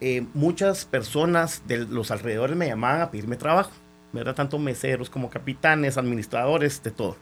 eh, 0.00 0.26
muchas 0.34 0.84
personas 0.86 1.62
de 1.66 1.78
los 1.86 2.10
alrededores 2.10 2.56
me 2.56 2.68
llamaban 2.68 3.02
a 3.02 3.10
pedirme 3.10 3.36
trabajo, 3.36 3.72
¿verdad? 4.12 4.34
Tanto 4.34 4.58
meseros 4.58 5.10
como 5.10 5.30
capitanes, 5.30 5.98
administradores, 5.98 6.82
de 6.82 6.90
todo. 6.92 7.18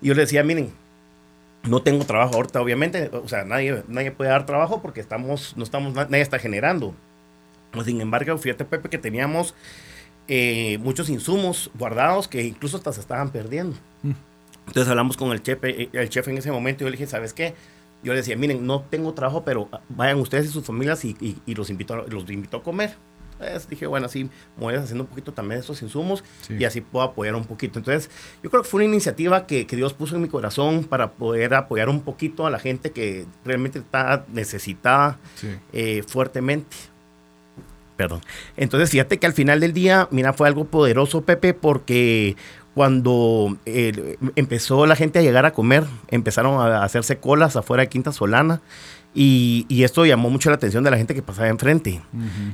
Y 0.00 0.08
yo 0.08 0.14
les 0.14 0.28
decía, 0.28 0.44
miren, 0.44 0.72
No 1.64 1.82
tengo 1.82 2.04
trabajo 2.06 2.36
ahorita, 2.36 2.60
obviamente, 2.62 3.10
o 3.12 3.28
sea, 3.28 3.44
nadie, 3.44 3.84
nadie 3.88 4.12
puede 4.12 4.30
dar 4.30 4.46
trabajo 4.46 4.80
porque 4.80 5.00
estamos, 5.00 5.56
no 5.56 5.64
estamos, 5.64 5.94
nadie 5.94 6.20
está 6.22 6.38
generando. 6.38 6.94
Sin 7.84 8.00
embargo, 8.00 8.36
fíjate, 8.38 8.64
Pepe, 8.64 8.88
que 8.88 8.98
teníamos 8.98 9.54
eh, 10.26 10.78
muchos 10.82 11.08
insumos 11.08 11.70
guardados 11.78 12.28
que 12.28 12.42
incluso 12.42 12.76
hasta 12.76 12.92
se 12.92 13.00
estaban 13.00 13.30
perdiendo. 13.30 13.76
Mm. 14.02 14.12
Entonces 14.68 14.90
hablamos 14.90 15.16
con 15.16 15.32
el 15.32 15.42
chef, 15.42 15.58
eh, 15.64 15.88
el 15.92 16.08
chef 16.10 16.28
en 16.28 16.38
ese 16.38 16.52
momento 16.52 16.82
y 16.82 16.86
yo 16.86 16.90
le 16.90 16.96
dije, 16.96 17.06
¿sabes 17.06 17.32
qué? 17.32 17.54
Yo 18.02 18.12
le 18.12 18.18
decía, 18.18 18.36
miren, 18.36 18.66
no 18.66 18.82
tengo 18.82 19.12
trabajo, 19.14 19.42
pero 19.44 19.68
vayan 19.88 20.18
ustedes 20.18 20.46
y 20.46 20.48
sus 20.50 20.64
familias 20.64 21.04
y, 21.04 21.16
y, 21.46 21.54
los, 21.54 21.70
invito 21.70 21.94
a, 21.94 22.06
los 22.06 22.30
invito 22.30 22.58
a 22.58 22.62
comer. 22.62 22.94
Entonces 23.40 23.68
dije, 23.68 23.86
bueno, 23.86 24.06
así 24.06 24.24
me 24.24 24.30
voy 24.58 24.74
haciendo 24.74 25.04
un 25.04 25.10
poquito 25.10 25.32
también 25.32 25.58
de 25.58 25.60
estos 25.60 25.80
insumos 25.82 26.24
y 26.48 26.64
así 26.64 26.80
puedo 26.80 27.04
apoyar 27.04 27.34
un 27.34 27.44
poquito. 27.44 27.78
Entonces, 27.78 28.10
yo 28.42 28.50
creo 28.50 28.62
que 28.62 28.68
fue 28.68 28.78
una 28.78 28.92
iniciativa 28.92 29.46
que, 29.46 29.66
que, 29.66 29.76
Dios 29.76 29.94
puso 29.94 30.16
en 30.16 30.22
mi 30.22 30.28
corazón 30.28 30.84
para 30.84 31.12
poder 31.12 31.54
apoyar 31.54 31.88
un 31.88 32.02
poquito 32.02 32.46
a 32.46 32.50
la 32.50 32.58
gente 32.58 32.90
que 32.90 33.26
realmente 33.44 33.78
está 33.78 34.26
necesitada 34.32 35.18
eh, 35.72 36.02
fuertemente. 36.06 36.76
Perdón. 37.98 38.20
Entonces, 38.56 38.90
fíjate 38.90 39.18
que 39.18 39.26
al 39.26 39.32
final 39.32 39.58
del 39.58 39.72
día, 39.72 40.06
mira, 40.12 40.32
fue 40.32 40.46
algo 40.46 40.66
poderoso, 40.66 41.22
Pepe, 41.22 41.52
porque 41.52 42.36
cuando 42.72 43.58
eh, 43.66 44.16
empezó 44.36 44.86
la 44.86 44.94
gente 44.94 45.18
a 45.18 45.22
llegar 45.22 45.44
a 45.46 45.50
comer, 45.52 45.84
empezaron 46.06 46.60
a 46.60 46.84
hacerse 46.84 47.18
colas 47.18 47.56
afuera 47.56 47.82
de 47.82 47.88
Quinta 47.88 48.12
Solana. 48.12 48.62
Y, 49.14 49.66
esto 49.82 50.06
llamó 50.06 50.30
mucho 50.30 50.48
la 50.48 50.56
atención 50.56 50.84
de 50.84 50.92
la 50.92 50.96
gente 50.96 51.12
que 51.12 51.22
pasaba 51.22 51.48
enfrente. 51.48 52.00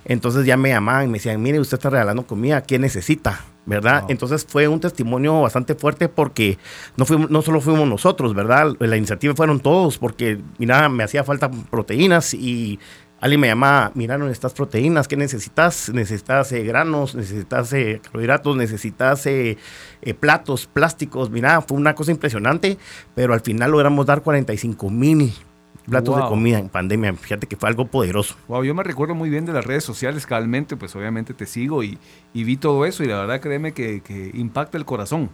Entonces 0.06 0.46
ya 0.46 0.56
me 0.56 0.70
llamaban 0.70 1.04
y 1.04 1.08
me 1.08 1.18
decían, 1.18 1.42
mire, 1.42 1.60
usted 1.60 1.76
está 1.76 1.90
regalando 1.90 2.26
comida, 2.26 2.62
¿qué 2.62 2.78
necesita? 2.78 3.44
¿Verdad? 3.66 4.04
Entonces 4.08 4.46
fue 4.48 4.66
un 4.66 4.80
testimonio 4.80 5.42
bastante 5.42 5.74
fuerte 5.74 6.08
porque 6.08 6.56
no, 6.96 7.04
fuimos, 7.04 7.28
no 7.28 7.42
solo 7.42 7.60
fuimos 7.60 7.86
nosotros, 7.86 8.32
¿verdad? 8.32 8.76
La 8.78 8.96
iniciativa 8.96 9.34
fueron 9.34 9.60
todos 9.60 9.98
porque, 9.98 10.40
mira, 10.56 10.88
me 10.88 11.04
hacía 11.04 11.22
falta 11.22 11.50
proteínas 11.50 12.32
y 12.32 12.78
alguien 13.24 13.40
me 13.40 13.46
llama, 13.46 13.90
mira, 13.94 14.18
no 14.18 14.26
necesitas 14.26 14.52
proteínas, 14.52 15.08
¿qué 15.08 15.16
necesitas? 15.16 15.88
Necesitas 15.88 16.52
eh, 16.52 16.62
granos, 16.62 17.14
necesitas 17.14 17.72
eh, 17.72 17.98
carbohidratos, 18.02 18.54
necesitas 18.54 19.24
eh, 19.24 19.56
platos, 20.20 20.66
plásticos. 20.66 21.30
Mira, 21.30 21.62
fue 21.62 21.78
una 21.78 21.94
cosa 21.94 22.10
impresionante, 22.10 22.76
pero 23.14 23.32
al 23.32 23.40
final 23.40 23.70
logramos 23.70 24.04
dar 24.04 24.20
45 24.20 24.90
mil 24.90 25.32
platos 25.88 26.16
de 26.16 26.22
comida 26.24 26.58
en 26.58 26.68
pandemia. 26.68 27.14
Fíjate 27.14 27.46
que 27.46 27.56
fue 27.56 27.70
algo 27.70 27.86
poderoso. 27.86 28.36
Wow, 28.46 28.62
yo 28.62 28.74
me 28.74 28.82
recuerdo 28.82 29.14
muy 29.14 29.30
bien 29.30 29.46
de 29.46 29.54
las 29.54 29.64
redes 29.64 29.84
sociales, 29.84 30.26
cabalmente, 30.26 30.76
pues 30.76 30.94
obviamente 30.94 31.32
te 31.32 31.46
sigo 31.46 31.82
y, 31.82 31.98
vi 32.34 32.58
todo 32.58 32.84
eso 32.84 33.04
y 33.04 33.06
la 33.06 33.20
verdad 33.20 33.40
créeme 33.40 33.72
que, 33.72 34.02
que, 34.02 34.32
impacta 34.34 34.76
el 34.76 34.84
corazón. 34.84 35.30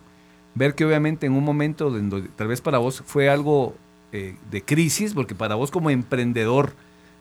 Ver 0.55 0.77
que 0.77 0.85
obviamente 0.85 1.27
en 1.27 1.33
un 1.33 1.43
momento 1.43 1.91
donde 1.91 2.29
tal 2.37 2.47
vez 2.47 2.61
para 2.61 2.79
vos 2.79 3.03
fue 3.05 3.29
algo 3.29 3.75
de 4.13 4.63
crisis, 4.65 5.13
porque 5.13 5.35
para 5.35 5.57
vos 5.57 5.73
como 5.73 5.91
emprendedor, 5.91 6.73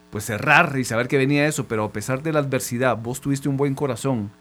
pues 0.09 0.25
cerrar 0.25 0.77
y 0.77 0.83
saber 0.83 1.07
que 1.07 1.17
venía 1.17 1.47
eso, 1.47 1.67
pero 1.67 1.83
a 1.83 1.91
pesar 1.91 2.23
de 2.23 2.33
la 2.33 2.39
adversidad, 2.39 2.97
vos 2.97 3.21
tuviste 3.21 3.49
un 3.49 3.57
buen 3.57 3.75
corazón, 3.75 4.31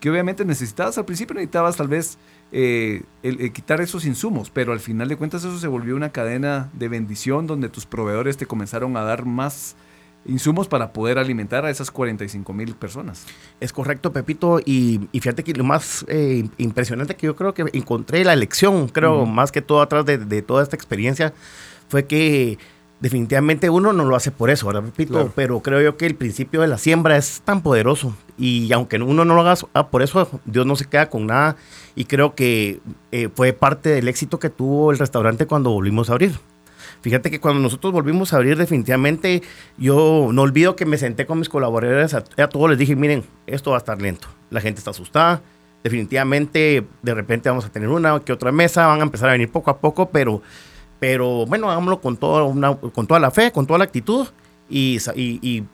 que 0.00 0.10
obviamente 0.10 0.44
necesitabas 0.44 0.96
al 0.98 1.04
principio, 1.04 1.34
necesitabas 1.34 1.76
tal 1.76 1.88
vez 1.88 2.18
eh, 2.52 3.02
el, 3.22 3.52
quitar 3.52 3.80
esos 3.80 4.04
insumos, 4.04 4.50
pero 4.50 4.72
al 4.72 4.80
final 4.80 5.08
de 5.08 5.16
cuentas 5.16 5.44
eso 5.44 5.58
se 5.58 5.66
volvió 5.66 5.96
una 5.96 6.10
cadena 6.10 6.70
de 6.72 6.88
bendición 6.88 7.46
donde 7.46 7.68
tus 7.68 7.84
proveedores 7.84 8.36
te 8.36 8.46
comenzaron 8.46 8.96
a 8.96 9.02
dar 9.02 9.26
más 9.26 9.76
insumos 10.24 10.68
para 10.68 10.92
poder 10.92 11.18
alimentar 11.18 11.64
a 11.64 11.70
esas 11.70 11.90
45 11.90 12.52
mil 12.52 12.74
personas. 12.74 13.26
Es 13.60 13.72
correcto, 13.72 14.12
Pepito, 14.12 14.60
y, 14.64 15.08
fíjate 15.12 15.42
que 15.42 15.52
lo 15.52 15.64
más 15.64 16.04
eh, 16.08 16.48
impresionante 16.58 17.16
que 17.16 17.26
yo 17.26 17.36
creo 17.36 17.54
que 17.54 17.64
encontré 17.72 18.24
la 18.24 18.36
lección, 18.36 18.88
creo, 18.88 19.26
más 19.26 19.52
que 19.52 19.62
todo 19.62 19.80
atrás 19.80 20.04
de, 20.06 20.18
de 20.18 20.42
toda 20.42 20.62
esta 20.62 20.76
experiencia, 20.76 21.32
fue 21.88 22.06
que 22.06 22.58
definitivamente 23.00 23.70
uno 23.70 23.92
no 23.92 24.04
lo 24.04 24.16
hace 24.16 24.30
por 24.30 24.50
eso, 24.50 24.70
repito, 24.72 25.32
pero 25.34 25.60
creo 25.60 25.80
yo 25.80 25.96
que 25.96 26.06
el 26.06 26.14
principio 26.14 26.60
de 26.60 26.68
la 26.68 26.78
siembra 26.78 27.16
es 27.16 27.42
tan 27.44 27.62
poderoso 27.62 28.16
y 28.36 28.72
aunque 28.72 28.96
uno 28.96 29.24
no 29.24 29.34
lo 29.34 29.40
haga 29.42 29.54
ah, 29.74 29.88
por 29.88 30.02
eso, 30.02 30.40
Dios 30.44 30.66
no 30.66 30.76
se 30.76 30.86
queda 30.86 31.08
con 31.08 31.26
nada 31.26 31.56
y 31.94 32.06
creo 32.06 32.34
que 32.34 32.80
eh, 33.12 33.28
fue 33.34 33.52
parte 33.52 33.90
del 33.90 34.08
éxito 34.08 34.38
que 34.38 34.50
tuvo 34.50 34.90
el 34.90 34.98
restaurante 34.98 35.46
cuando 35.46 35.70
volvimos 35.70 36.10
a 36.10 36.14
abrir. 36.14 36.38
Fíjate 37.00 37.30
que 37.30 37.38
cuando 37.38 37.60
nosotros 37.60 37.92
volvimos 37.92 38.32
a 38.32 38.36
abrir, 38.36 38.56
definitivamente 38.56 39.42
yo 39.76 40.30
no 40.32 40.42
olvido 40.42 40.74
que 40.74 40.84
me 40.84 40.98
senté 40.98 41.26
con 41.26 41.38
mis 41.38 41.48
colaboradores, 41.48 42.14
a, 42.14 42.24
a 42.36 42.48
todos 42.48 42.70
les 42.70 42.78
dije, 42.78 42.96
miren, 42.96 43.24
esto 43.46 43.70
va 43.70 43.76
a 43.76 43.78
estar 43.78 44.02
lento, 44.02 44.26
la 44.50 44.60
gente 44.60 44.80
está 44.80 44.90
asustada, 44.90 45.40
definitivamente 45.84 46.84
de 47.02 47.14
repente 47.14 47.48
vamos 47.48 47.64
a 47.64 47.68
tener 47.70 47.88
una 47.88 48.18
que 48.20 48.32
otra 48.32 48.50
mesa, 48.50 48.86
van 48.86 49.00
a 49.00 49.04
empezar 49.04 49.28
a 49.28 49.32
venir 49.32 49.50
poco 49.50 49.70
a 49.70 49.78
poco, 49.78 50.10
pero 50.10 50.42
pero 50.98 51.46
bueno, 51.46 51.70
hagámoslo 51.70 52.00
con, 52.00 52.16
toda 52.16 52.76
con 52.76 53.06
toda 53.06 53.20
la 53.20 53.30
fe, 53.30 53.52
con 53.52 53.66
toda 53.66 53.78
la 53.78 53.84
actitud. 53.84 54.26
Y, 54.70 54.98
y, 55.16 55.64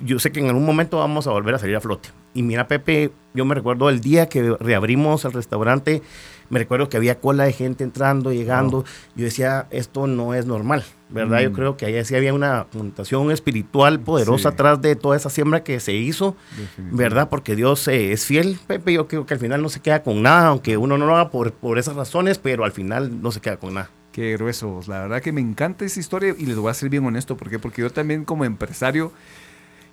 yo 0.00 0.18
sé 0.18 0.32
que 0.32 0.40
en 0.40 0.48
algún 0.48 0.66
momento 0.66 0.98
vamos 0.98 1.26
a 1.26 1.30
volver 1.30 1.54
a 1.54 1.58
salir 1.58 1.76
a 1.76 1.80
flote. 1.80 2.08
Y 2.34 2.42
mira, 2.42 2.66
Pepe, 2.68 3.12
yo 3.32 3.44
me 3.44 3.54
recuerdo 3.54 3.88
el 3.88 4.00
día 4.00 4.28
que 4.28 4.56
reabrimos 4.58 5.24
el 5.24 5.32
restaurante, 5.32 6.02
me 6.48 6.58
recuerdo 6.58 6.88
que 6.88 6.96
había 6.96 7.18
cola 7.18 7.44
de 7.44 7.52
gente 7.52 7.84
entrando, 7.84 8.32
llegando. 8.32 8.84
Yo 9.14 9.24
decía, 9.24 9.68
esto 9.70 10.08
no 10.08 10.34
es 10.34 10.46
normal, 10.46 10.84
¿verdad? 11.08 11.40
Yo 11.40 11.50
mm. 11.50 11.54
creo 11.54 11.76
que 11.76 11.86
ahí 11.86 12.04
sí 12.04 12.16
había 12.16 12.34
una 12.34 12.66
connotación 12.72 13.30
espiritual 13.30 14.00
poderosa 14.00 14.50
atrás 14.50 14.82
de 14.82 14.96
toda 14.96 15.16
esa 15.16 15.30
siembra 15.30 15.62
que 15.62 15.78
se 15.78 15.92
hizo, 15.92 16.36
¿verdad? 16.76 17.28
Porque 17.28 17.54
Dios 17.54 17.86
eh, 17.88 18.12
es 18.12 18.26
fiel, 18.26 18.58
Pepe. 18.66 18.92
Yo 18.92 19.06
creo 19.06 19.26
que 19.26 19.34
al 19.34 19.40
final 19.40 19.62
no 19.62 19.68
se 19.68 19.80
queda 19.80 20.02
con 20.02 20.22
nada, 20.22 20.48
aunque 20.48 20.76
uno 20.76 20.98
no 20.98 21.06
lo 21.06 21.14
haga 21.14 21.30
por, 21.30 21.52
por 21.52 21.78
esas 21.78 21.94
razones, 21.94 22.38
pero 22.38 22.64
al 22.64 22.72
final 22.72 23.22
no 23.22 23.30
se 23.30 23.40
queda 23.40 23.56
con 23.56 23.74
nada. 23.74 23.90
Qué 24.12 24.32
grueso. 24.32 24.80
La 24.86 25.02
verdad 25.02 25.22
que 25.22 25.32
me 25.32 25.40
encanta 25.40 25.84
esa 25.84 26.00
historia 26.00 26.34
y 26.36 26.46
les 26.46 26.56
voy 26.56 26.70
a 26.70 26.74
ser 26.74 26.88
bien 26.88 27.04
honesto. 27.04 27.36
¿Por 27.36 27.48
qué? 27.48 27.58
Porque 27.58 27.82
yo 27.82 27.90
también 27.90 28.24
como 28.24 28.44
empresario 28.44 29.12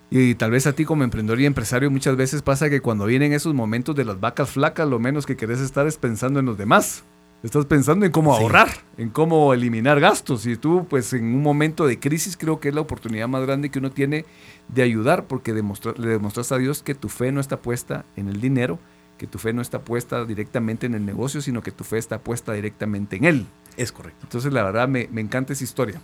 y 0.09 0.35
tal 0.35 0.51
vez 0.51 0.65
a 0.67 0.73
ti 0.73 0.85
como 0.85 1.03
emprendedor 1.03 1.39
y 1.41 1.45
empresario 1.45 1.91
muchas 1.91 2.15
veces 2.15 2.41
pasa 2.41 2.69
que 2.69 2.79
cuando 2.79 3.05
vienen 3.05 3.33
esos 3.33 3.53
momentos 3.53 3.95
de 3.95 4.05
las 4.05 4.19
vacas 4.19 4.51
flacas, 4.51 4.87
lo 4.87 4.99
menos 4.99 5.25
que 5.25 5.35
querés 5.35 5.59
estar 5.59 5.85
es 5.85 5.97
pensando 5.97 6.39
en 6.39 6.45
los 6.45 6.57
demás. 6.57 7.03
Estás 7.43 7.65
pensando 7.65 8.05
en 8.05 8.11
cómo 8.11 8.33
ahorrar, 8.33 8.69
en 8.97 9.09
cómo 9.09 9.53
eliminar 9.53 9.99
gastos. 9.99 10.47
Y 10.47 10.55
tú, 10.55 10.87
pues 10.89 11.13
en 11.13 11.23
un 11.25 11.43
momento 11.43 11.85
de 11.85 11.99
crisis, 11.99 12.35
creo 12.35 12.59
que 12.59 12.69
es 12.69 12.75
la 12.75 12.81
oportunidad 12.81 13.27
más 13.27 13.45
grande 13.45 13.69
que 13.69 13.77
uno 13.77 13.91
tiene 13.91 14.25
de 14.69 14.81
ayudar 14.81 15.27
porque 15.27 15.53
le 15.53 16.07
demostras 16.09 16.51
a 16.51 16.57
Dios 16.57 16.81
que 16.81 16.95
tu 16.95 17.09
fe 17.09 17.31
no 17.31 17.39
está 17.39 17.57
puesta 17.61 18.05
en 18.15 18.27
el 18.27 18.41
dinero, 18.41 18.79
que 19.19 19.27
tu 19.27 19.37
fe 19.37 19.53
no 19.53 19.61
está 19.61 19.81
puesta 19.81 20.25
directamente 20.25 20.87
en 20.87 20.95
el 20.95 21.05
negocio, 21.05 21.41
sino 21.41 21.61
que 21.61 21.71
tu 21.71 21.83
fe 21.83 21.99
está 21.99 22.19
puesta 22.19 22.53
directamente 22.53 23.17
en 23.17 23.25
Él. 23.25 23.45
Es 23.77 23.91
correcto. 23.91 24.21
Entonces, 24.23 24.51
la 24.51 24.63
verdad, 24.63 24.87
me, 24.87 25.07
encanta 25.21 25.53
esa 25.53 25.63
historia. 25.63 26.01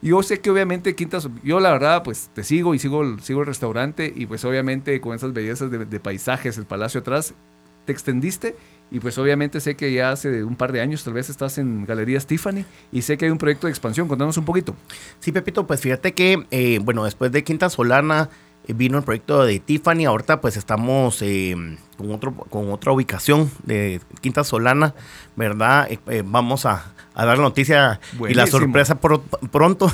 Yo 0.00 0.22
sé 0.22 0.40
que 0.40 0.48
obviamente 0.48 0.94
Quintas, 0.94 1.28
yo 1.42 1.58
la 1.58 1.72
verdad, 1.72 2.04
pues 2.04 2.30
te 2.32 2.44
sigo 2.44 2.72
y 2.74 2.78
sigo, 2.78 3.18
sigo 3.18 3.40
el 3.40 3.46
restaurante 3.46 4.12
y 4.14 4.26
pues 4.26 4.44
obviamente 4.44 5.00
con 5.00 5.14
esas 5.14 5.32
bellezas 5.32 5.70
de, 5.70 6.00
paisajes, 6.00 6.56
el 6.56 6.66
palacio 6.66 7.00
atrás, 7.00 7.34
te 7.84 7.92
extendiste 7.92 8.56
y 8.92 9.00
pues 9.00 9.18
obviamente 9.18 9.60
sé 9.60 9.74
que 9.74 9.92
ya 9.92 10.12
hace 10.12 10.44
un 10.44 10.54
par 10.54 10.70
de 10.70 10.80
años 10.80 11.02
tal 11.02 11.14
vez 11.14 11.28
estás 11.28 11.58
en 11.58 11.84
Galerías 11.84 12.26
Tiffany 12.26 12.64
y 12.92 13.02
sé 13.02 13.18
que 13.18 13.24
hay 13.24 13.32
un 13.32 13.38
proyecto 13.38 13.66
de 13.66 13.72
expansión. 13.72 14.06
Contanos 14.06 14.36
un 14.36 14.44
poquito. 14.44 14.76
Sí, 15.18 15.32
Pepito, 15.32 15.66
pues 15.66 15.80
fíjate 15.80 16.14
que, 16.14 16.46
eh, 16.52 16.78
bueno, 16.80 17.04
después 17.04 17.32
de 17.32 17.42
Quinta 17.42 17.68
Solana 17.70 18.30
vino 18.74 18.98
el 18.98 19.04
proyecto 19.04 19.44
de 19.44 19.58
Tiffany. 19.58 20.04
Ahorita 20.06 20.40
pues 20.40 20.56
estamos 20.56 21.20
eh, 21.22 21.54
con, 21.96 22.12
otro, 22.12 22.32
con 22.34 22.70
otra 22.72 22.92
ubicación 22.92 23.50
de 23.64 24.00
Quinta 24.20 24.44
Solana, 24.44 24.94
¿verdad? 25.36 25.88
Eh, 25.90 26.22
vamos 26.24 26.66
a, 26.66 26.92
dar 27.14 27.26
la 27.28 27.36
noticia 27.36 28.00
y 28.28 28.34
la 28.34 28.46
sorpresa 28.46 28.96
por, 28.96 29.22
pronto. 29.22 29.90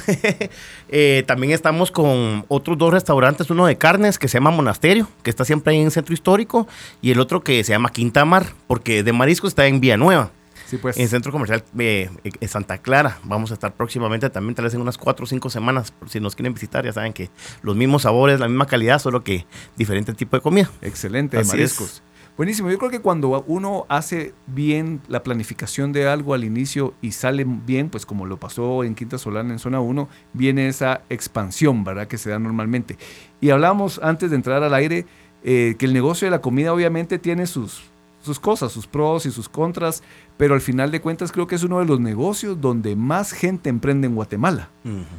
también 1.26 1.52
estamos 1.52 1.90
con 1.90 2.44
otros 2.48 2.78
dos 2.78 2.92
restaurantes, 2.92 3.50
uno 3.50 3.66
de 3.66 3.76
carnes 3.76 4.18
que 4.18 4.28
se 4.28 4.38
llama 4.38 4.50
Monasterio, 4.50 5.08
que 5.22 5.30
está 5.30 5.44
siempre 5.44 5.72
ahí 5.72 5.80
en 5.80 5.86
el 5.86 5.92
centro 5.92 6.14
histórico, 6.14 6.66
y 7.00 7.10
el 7.12 7.20
otro 7.20 7.42
que 7.42 7.62
se 7.64 7.72
llama 7.72 7.90
Quinta 7.90 8.24
Mar, 8.24 8.46
porque 8.66 9.02
de 9.02 9.12
marisco 9.12 9.46
está 9.46 9.66
en 9.66 9.80
Villanueva. 9.80 10.30
Pues. 10.78 10.96
En 10.96 11.02
el 11.02 11.08
Centro 11.08 11.32
Comercial 11.32 11.64
de 11.72 12.10
Santa 12.46 12.78
Clara. 12.78 13.18
Vamos 13.24 13.50
a 13.50 13.54
estar 13.54 13.74
próximamente 13.74 14.30
también, 14.30 14.54
tal 14.54 14.64
vez 14.64 14.74
en 14.74 14.80
unas 14.80 14.98
cuatro 14.98 15.24
o 15.24 15.26
cinco 15.26 15.50
semanas. 15.50 15.92
Si 16.06 16.20
nos 16.20 16.34
quieren 16.34 16.54
visitar, 16.54 16.84
ya 16.84 16.92
saben 16.92 17.12
que 17.12 17.30
los 17.62 17.76
mismos 17.76 18.02
sabores, 18.02 18.40
la 18.40 18.48
misma 18.48 18.66
calidad, 18.66 18.98
solo 18.98 19.22
que 19.22 19.46
diferente 19.76 20.12
tipo 20.14 20.36
de 20.36 20.42
comida. 20.42 20.70
Excelente, 20.80 21.42
mariscos. 21.44 22.02
Buenísimo. 22.34 22.70
Yo 22.70 22.78
creo 22.78 22.90
que 22.90 23.00
cuando 23.00 23.44
uno 23.46 23.84
hace 23.90 24.32
bien 24.46 25.02
la 25.06 25.22
planificación 25.22 25.92
de 25.92 26.08
algo 26.08 26.32
al 26.32 26.44
inicio 26.44 26.94
y 27.02 27.12
sale 27.12 27.44
bien, 27.46 27.90
pues 27.90 28.06
como 28.06 28.24
lo 28.24 28.38
pasó 28.38 28.84
en 28.84 28.94
Quinta 28.94 29.18
Solana 29.18 29.52
en 29.52 29.58
zona 29.58 29.80
1, 29.80 30.08
viene 30.32 30.66
esa 30.66 31.02
expansión, 31.10 31.84
¿verdad? 31.84 32.08
Que 32.08 32.16
se 32.16 32.30
da 32.30 32.38
normalmente. 32.38 32.96
Y 33.42 33.50
hablamos 33.50 34.00
antes 34.02 34.30
de 34.30 34.36
entrar 34.36 34.62
al 34.62 34.72
aire 34.72 35.04
eh, 35.44 35.76
que 35.78 35.84
el 35.84 35.92
negocio 35.92 36.26
de 36.26 36.30
la 36.30 36.40
comida 36.40 36.72
obviamente 36.72 37.18
tiene 37.18 37.46
sus 37.46 37.91
sus 38.22 38.38
cosas, 38.38 38.72
sus 38.72 38.86
pros 38.86 39.26
y 39.26 39.30
sus 39.30 39.48
contras, 39.48 40.02
pero 40.36 40.54
al 40.54 40.60
final 40.60 40.90
de 40.90 41.00
cuentas 41.00 41.30
creo 41.32 41.46
que 41.46 41.56
es 41.56 41.62
uno 41.62 41.80
de 41.80 41.84
los 41.84 42.00
negocios 42.00 42.60
donde 42.60 42.96
más 42.96 43.32
gente 43.32 43.68
emprende 43.68 44.06
en 44.06 44.14
Guatemala. 44.14 44.70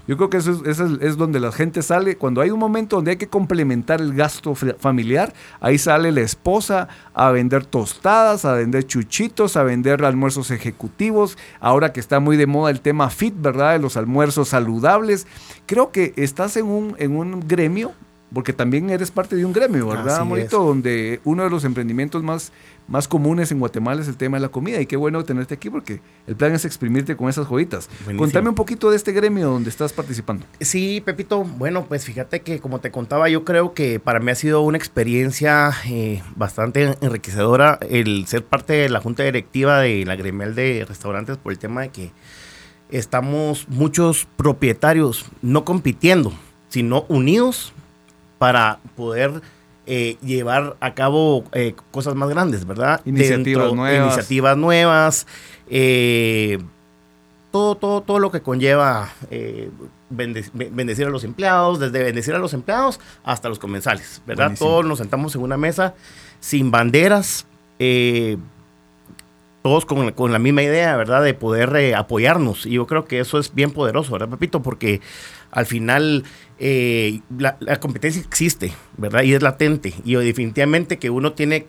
Yo 0.08 0.18
creo 0.18 0.30
que 0.30 0.38
eso, 0.38 0.64
es, 0.66 1.18
donde 1.18 1.40
la 1.40 1.52
gente 1.52 1.82
sale, 1.82 2.18
cuando 2.18 2.42
hay 2.42 2.50
un 2.50 2.60
momento 2.60 2.96
donde 2.98 3.12
hay 3.12 3.18
que 3.18 3.28
complementar 3.28 4.02
el 4.02 4.14
gasto 4.14 4.56
familiar, 4.56 5.34
ahí 5.60 5.78
sale 5.78 6.12
la 6.12 6.22
esposa 6.22 6.88
a 7.14 7.32
vender 7.32 7.66
tostadas, 7.66 8.46
a 8.46 8.54
vender 8.54 8.86
chuchitos, 8.86 9.56
a 9.56 9.64
vender 9.64 10.04
almuerzos 10.04 10.52
ejecutivos, 10.52 11.38
ahora 11.60 11.94
que 11.94 12.00
está 12.00 12.20
muy 12.20 12.38
de 12.38 12.48
moda 12.48 12.72
el 12.72 12.82
tema 12.82 13.10
fit, 13.10 13.36
¿verdad? 13.38 13.74
De 13.74 13.80
los 13.80 13.98
almuerzos 13.98 14.50
saludables. 14.50 15.28
Creo 15.66 15.92
que 15.92 16.14
estás 16.18 16.58
en 16.58 16.66
un, 16.66 16.96
en 17.00 17.16
un 17.16 17.40
gremio 17.48 17.94
porque 18.34 18.52
también 18.52 18.90
eres 18.90 19.12
parte 19.12 19.36
de 19.36 19.46
un 19.46 19.54
gremio, 19.54 19.88
¿verdad, 19.88 20.26
Morito? 20.26 20.64
Donde 20.64 21.22
uno 21.24 21.44
de 21.44 21.50
los 21.52 21.64
emprendimientos 21.66 22.24
más, 22.24 22.52
más 22.88 23.08
comunes 23.08 23.52
en 23.52 23.60
Guatemala 23.60 24.02
es 24.02 24.08
el 24.08 24.18
tema 24.18 24.38
de 24.38 24.42
la 24.42 24.50
comida. 24.50 24.82
Y 24.82 24.88
qué 24.88 24.98
bueno 24.98 25.24
tenerte 25.24 25.54
aquí 25.54 25.70
porque 25.70 26.02
el 26.26 26.36
plan 26.36 26.54
es 26.54 26.66
exprimirte 26.66 27.16
con 27.16 27.30
esas 27.30 27.48
joyitas. 27.48 27.90
Contame 28.18 28.50
un 28.50 28.56
poquito 28.56 28.90
de 28.90 28.96
este 28.96 29.12
gremio 29.12 29.50
donde 29.50 29.70
estás 29.70 29.94
participando. 29.94 30.46
Sí, 30.60 31.02
Pepito. 31.06 31.44
Bueno, 31.44 31.86
pues 31.86 32.06
fíjate 32.06 32.42
que 32.42 32.60
como 32.60 32.80
te 32.80 32.90
contaba, 32.90 33.30
yo 33.30 33.46
creo 33.46 33.74
que 33.74 34.00
para 34.00 34.20
mí 34.20 34.32
ha 34.32 34.36
sido 34.36 34.62
una 34.62 34.78
experiencia 34.78 35.72
eh, 35.86 36.24
bastante 36.36 36.98
enriquecedora 37.02 37.78
el 37.88 38.26
ser 38.26 38.44
parte 38.44 38.74
de 38.74 38.90
la 38.90 39.00
junta 39.00 39.24
directiva 39.24 39.80
de 39.80 40.06
la 40.06 40.16
gremial 40.16 40.56
de 40.56 40.86
restaurantes 40.88 41.38
por 41.38 41.52
el 41.52 41.60
tema 41.60 41.82
de 41.82 41.90
que 41.90 42.12
estamos 42.90 43.68
muchos 43.70 44.28
propietarios 44.38 45.26
no 45.42 45.66
compitiendo, 45.66 46.34
sino 46.70 47.06
unidos 47.10 47.74
para 48.44 48.80
poder 48.98 49.42
eh, 49.86 50.18
llevar 50.22 50.76
a 50.82 50.94
cabo 50.94 51.46
eh, 51.54 51.76
cosas 51.92 52.14
más 52.14 52.28
grandes, 52.28 52.68
¿verdad? 52.68 53.00
Iniciativas 53.06 53.72
nuevas. 53.72 54.06
Iniciativas 54.06 54.58
nuevas. 54.58 55.28
Eh, 55.70 56.62
todo, 57.52 57.76
todo, 57.76 58.02
todo 58.02 58.20
lo 58.20 58.32
que 58.32 58.42
conlleva 58.42 59.14
bendecir 60.10 61.06
a 61.06 61.10
los 61.10 61.24
empleados, 61.24 61.80
desde 61.80 62.04
bendecir 62.04 62.36
a 62.36 62.38
los 62.38 62.54
empleados 62.54 63.00
hasta 63.24 63.48
los 63.48 63.60
comensales, 63.60 64.22
¿verdad? 64.28 64.52
Todos 64.60 64.84
nos 64.84 64.98
sentamos 64.98 65.34
en 65.36 65.42
una 65.42 65.56
mesa 65.56 65.94
sin 66.42 66.70
banderas, 66.70 67.46
todos 69.62 69.86
con, 69.86 70.12
con, 70.12 70.34
la 70.34 70.40
misma 70.40 70.64
idea, 70.64 70.98
¿verdad? 70.98 71.24
De 71.24 71.34
poder 71.34 71.96
apoyarnos. 71.96 72.66
Y 72.66 72.72
yo 72.72 72.88
creo 72.88 73.06
que 73.06 73.22
eso 73.22 73.40
es 73.40 73.56
bien 73.56 73.72
poderoso, 73.72 74.12
¿verdad, 74.12 74.28
Pepito? 74.28 74.62
Porque 74.62 75.00
al 75.54 75.66
final 75.66 76.24
eh, 76.60 77.22
la, 77.38 77.80
competencia 77.80 78.22
existe, 78.22 78.74
¿verdad? 78.98 79.24
Y 79.24 79.34
es 79.34 79.42
latente. 79.42 79.94
Y 80.04 80.16
definitivamente 80.16 80.98
que 80.98 81.10
uno 81.10 81.34
tiene 81.34 81.68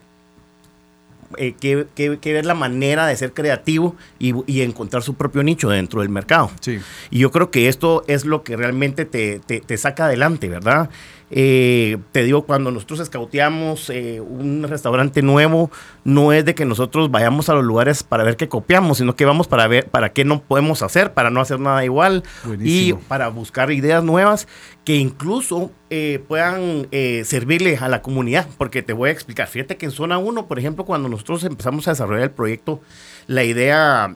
eh, 1.37 1.55
que, 1.61 2.33
ver 2.33 2.47
la 2.47 2.55
manera 2.55 3.07
de 3.07 3.17
ser 3.17 3.33
creativo 3.33 3.97
y, 4.19 4.63
encontrar 4.63 5.03
su 5.03 5.15
propio 5.15 5.43
nicho 5.43 5.69
dentro 5.69 6.01
del 6.01 6.09
mercado. 6.09 6.51
Sí. 6.61 6.81
Y 7.11 7.19
yo 7.19 7.31
creo 7.31 7.51
que 7.51 7.69
esto 7.69 8.05
es 8.09 8.25
lo 8.25 8.43
que 8.43 8.57
realmente 8.57 9.05
te, 9.05 9.39
te 9.39 9.77
saca 9.77 10.07
adelante, 10.07 10.49
¿verdad? 10.49 10.89
Eh, 11.31 11.99
te 12.13 12.23
digo, 12.23 12.43
cuando 12.43 12.71
nosotros 12.71 13.01
escauteamos 13.01 13.89
eh, 13.91 14.21
un 14.21 14.65
restaurante 14.69 15.23
nuevo, 15.23 15.71
no 16.05 16.33
es 16.33 16.45
de 16.45 16.55
que 16.55 16.65
nosotros 16.65 17.11
vayamos 17.11 17.49
a 17.49 17.55
los 17.55 17.65
lugares 17.65 18.03
para 18.03 18.25
ver 18.25 18.37
qué 18.37 18.49
copiamos, 18.49 18.99
sino 18.99 19.17
que 19.17 19.25
vamos 19.25 19.49
para 19.49 19.67
ver 19.67 19.89
para 19.89 20.13
qué 20.13 20.25
no 20.25 20.43
podemos 20.43 20.83
hacer, 20.83 21.15
para 21.15 21.31
no 21.31 21.41
hacer 21.41 21.61
nada 21.61 21.85
igual 21.85 22.23
y 22.61 22.93
para 22.93 23.29
buscar 23.29 23.73
ideas 23.73 24.05
nuevas 24.05 24.47
que 24.85 24.97
incluso 24.97 25.71
eh, 25.89 26.23
puedan 26.29 26.89
servirle 27.25 27.79
a 27.79 27.89
la 27.89 28.03
comunidad, 28.03 28.47
porque 28.59 28.83
te 28.83 28.93
voy 28.93 29.09
a 29.09 29.13
explicar. 29.13 29.49
Fíjate 29.49 29.77
que 29.77 29.87
en 29.87 29.93
zona 29.93 30.19
1, 30.19 30.47
por 30.47 30.59
ejemplo, 30.59 30.85
cuando 30.85 31.09
nosotros 31.09 31.43
empezamos 31.45 31.89
a 31.89 31.93
desarrollar 31.93 32.25
el 32.25 32.31
proyecto, 32.31 32.81
la 33.27 33.45
idea 33.45 34.15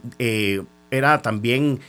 era 0.90 1.22
también 1.22 1.80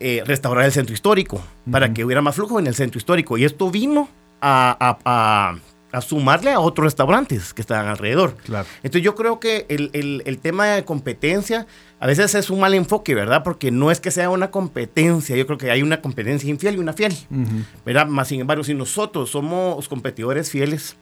restaurar 0.00 0.64
el 0.64 0.72
centro 0.72 0.94
histórico, 0.94 1.40
para 1.70 1.92
que 1.94 2.04
hubiera 2.04 2.22
más 2.22 2.34
flujo 2.34 2.58
en 2.58 2.66
el 2.66 2.74
centro 2.74 2.98
histórico. 2.98 3.38
Y 3.38 3.44
esto 3.44 3.70
vino 3.70 4.08
a, 4.40 5.56
sumarle 6.00 6.52
a 6.52 6.60
otros 6.60 6.84
restaurantes 6.84 7.54
que 7.54 7.62
están 7.62 7.86
alrededor. 7.86 8.36
Entonces 8.82 9.02
yo 9.02 9.14
creo 9.14 9.40
que 9.40 9.66
el, 9.68 10.38
tema 10.40 10.66
de 10.66 10.84
competencia 10.84 11.66
a 12.00 12.06
veces 12.06 12.34
es 12.34 12.50
un 12.50 12.60
mal 12.60 12.74
enfoque, 12.74 13.14
¿verdad? 13.14 13.42
Porque 13.42 13.70
no 13.70 13.90
es 13.90 14.00
que 14.00 14.10
sea 14.10 14.30
una 14.30 14.50
competencia, 14.50 15.36
yo 15.36 15.46
creo 15.46 15.58
que 15.58 15.70
hay 15.70 15.82
una 15.82 16.00
competencia 16.00 16.48
infiel 16.48 16.76
y 16.76 16.78
una 16.78 16.92
fiel, 16.92 17.14
¿verdad? 17.84 18.06
Más 18.06 18.28
sin 18.28 18.40
embargo, 18.40 18.64
si 18.64 18.74
nosotros 18.74 19.30
somos 19.30 19.88
competidores 19.88 20.50
fieles, 20.50 20.96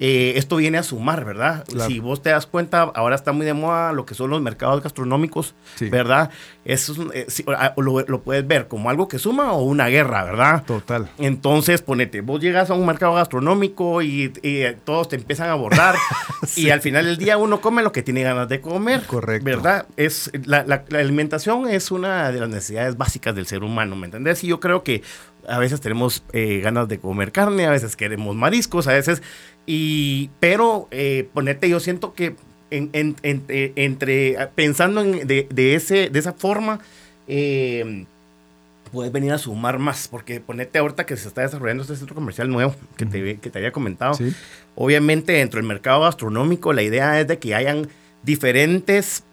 eh, 0.00 0.34
esto 0.36 0.56
viene 0.56 0.78
a 0.78 0.82
sumar, 0.82 1.24
¿verdad? 1.24 1.64
Si 1.86 1.98
vos 1.98 2.22
te 2.22 2.30
das 2.30 2.46
cuenta, 2.46 2.82
ahora 2.82 3.16
está 3.16 3.32
muy 3.32 3.44
de 3.44 3.54
moda 3.54 3.92
lo 3.92 4.06
que 4.06 4.14
son 4.14 4.30
los 4.30 4.40
mercados 4.40 4.82
gastronómicos, 4.82 5.54
¿verdad? 5.80 6.30
Eso 6.64 6.94
eh, 7.12 7.26
ah, 7.56 7.74
lo, 7.76 8.22
puedes 8.22 8.46
ver 8.46 8.68
como 8.68 8.90
algo 8.90 9.08
que 9.08 9.18
suma 9.18 9.52
o 9.52 9.62
una 9.62 9.88
guerra, 9.88 10.24
¿verdad? 10.24 10.64
Total. 10.64 11.08
Entonces, 11.18 11.82
ponete, 11.82 12.20
vos 12.20 12.40
llegas 12.40 12.70
a 12.70 12.74
un 12.74 12.86
mercado 12.86 13.14
gastronómico 13.14 14.00
y, 14.02 14.32
eh, 14.42 14.76
todos 14.84 15.08
te 15.08 15.16
empiezan 15.16 15.48
a 15.48 15.52
abordar 15.52 15.96
y 16.56 16.70
al 16.70 16.80
final 16.80 17.04
del 17.04 17.16
día 17.16 17.36
uno 17.36 17.60
come 17.60 17.82
lo 17.82 17.90
que 17.90 18.02
tiene 18.02 18.22
ganas 18.22 18.48
de 18.48 18.60
comer. 18.60 19.02
Correcto. 19.04 19.44
¿Verdad? 19.44 19.86
Es, 19.96 20.30
la, 20.44 20.64
la 20.64 20.84
alimentación 20.92 21.68
es 21.68 21.90
una 21.90 22.30
de 22.30 22.40
las 22.40 22.48
necesidades 22.48 22.96
básicas 22.96 23.34
del 23.34 23.46
ser 23.46 23.64
humano, 23.64 23.96
¿me 23.96 24.06
entendés? 24.06 24.44
Y 24.44 24.48
yo 24.48 24.60
creo 24.60 24.84
que 24.84 25.02
a 25.48 25.58
veces 25.58 25.80
tenemos 25.80 26.22
ganas 26.32 26.88
de 26.88 26.98
comer 26.98 27.32
carne, 27.32 27.66
a 27.66 27.70
veces 27.70 27.96
queremos 27.96 28.36
mariscos, 28.36 28.86
a 28.86 28.92
veces 28.92 29.22
y, 29.70 30.30
pero 30.40 30.88
eh, 30.90 31.28
ponete, 31.34 31.68
yo 31.68 31.78
siento 31.78 32.14
que 32.14 32.36
en, 32.70 32.90
eh, 33.22 33.72
entre 33.76 34.48
pensando 34.54 35.02
en, 35.02 35.26
de, 35.26 35.74
ese, 35.74 36.08
de 36.08 36.18
esa 36.18 36.32
forma, 36.32 36.80
eh, 37.26 38.06
puedes 38.90 39.12
venir 39.12 39.30
a 39.32 39.36
sumar 39.36 39.78
más, 39.78 40.08
porque 40.08 40.40
ponete 40.40 40.78
ahorita 40.78 41.04
que 41.04 41.18
se 41.18 41.28
está 41.28 41.42
desarrollando 41.42 41.82
este 41.82 41.96
centro 41.96 42.14
comercial 42.14 42.48
nuevo 42.48 42.74
que, 42.96 43.04
te, 43.04 43.36
que 43.36 43.50
te 43.50 43.58
había 43.58 43.70
comentado. 43.70 44.16
Obviamente 44.74 45.32
dentro 45.32 45.58
del 45.58 45.68
mercado 45.68 46.00
gastronómico 46.00 46.72
la 46.72 46.80
idea 46.80 47.20
es 47.20 47.28
de 47.28 47.38
que 47.38 47.54
hayan 47.54 47.88
diferentes 48.22 49.24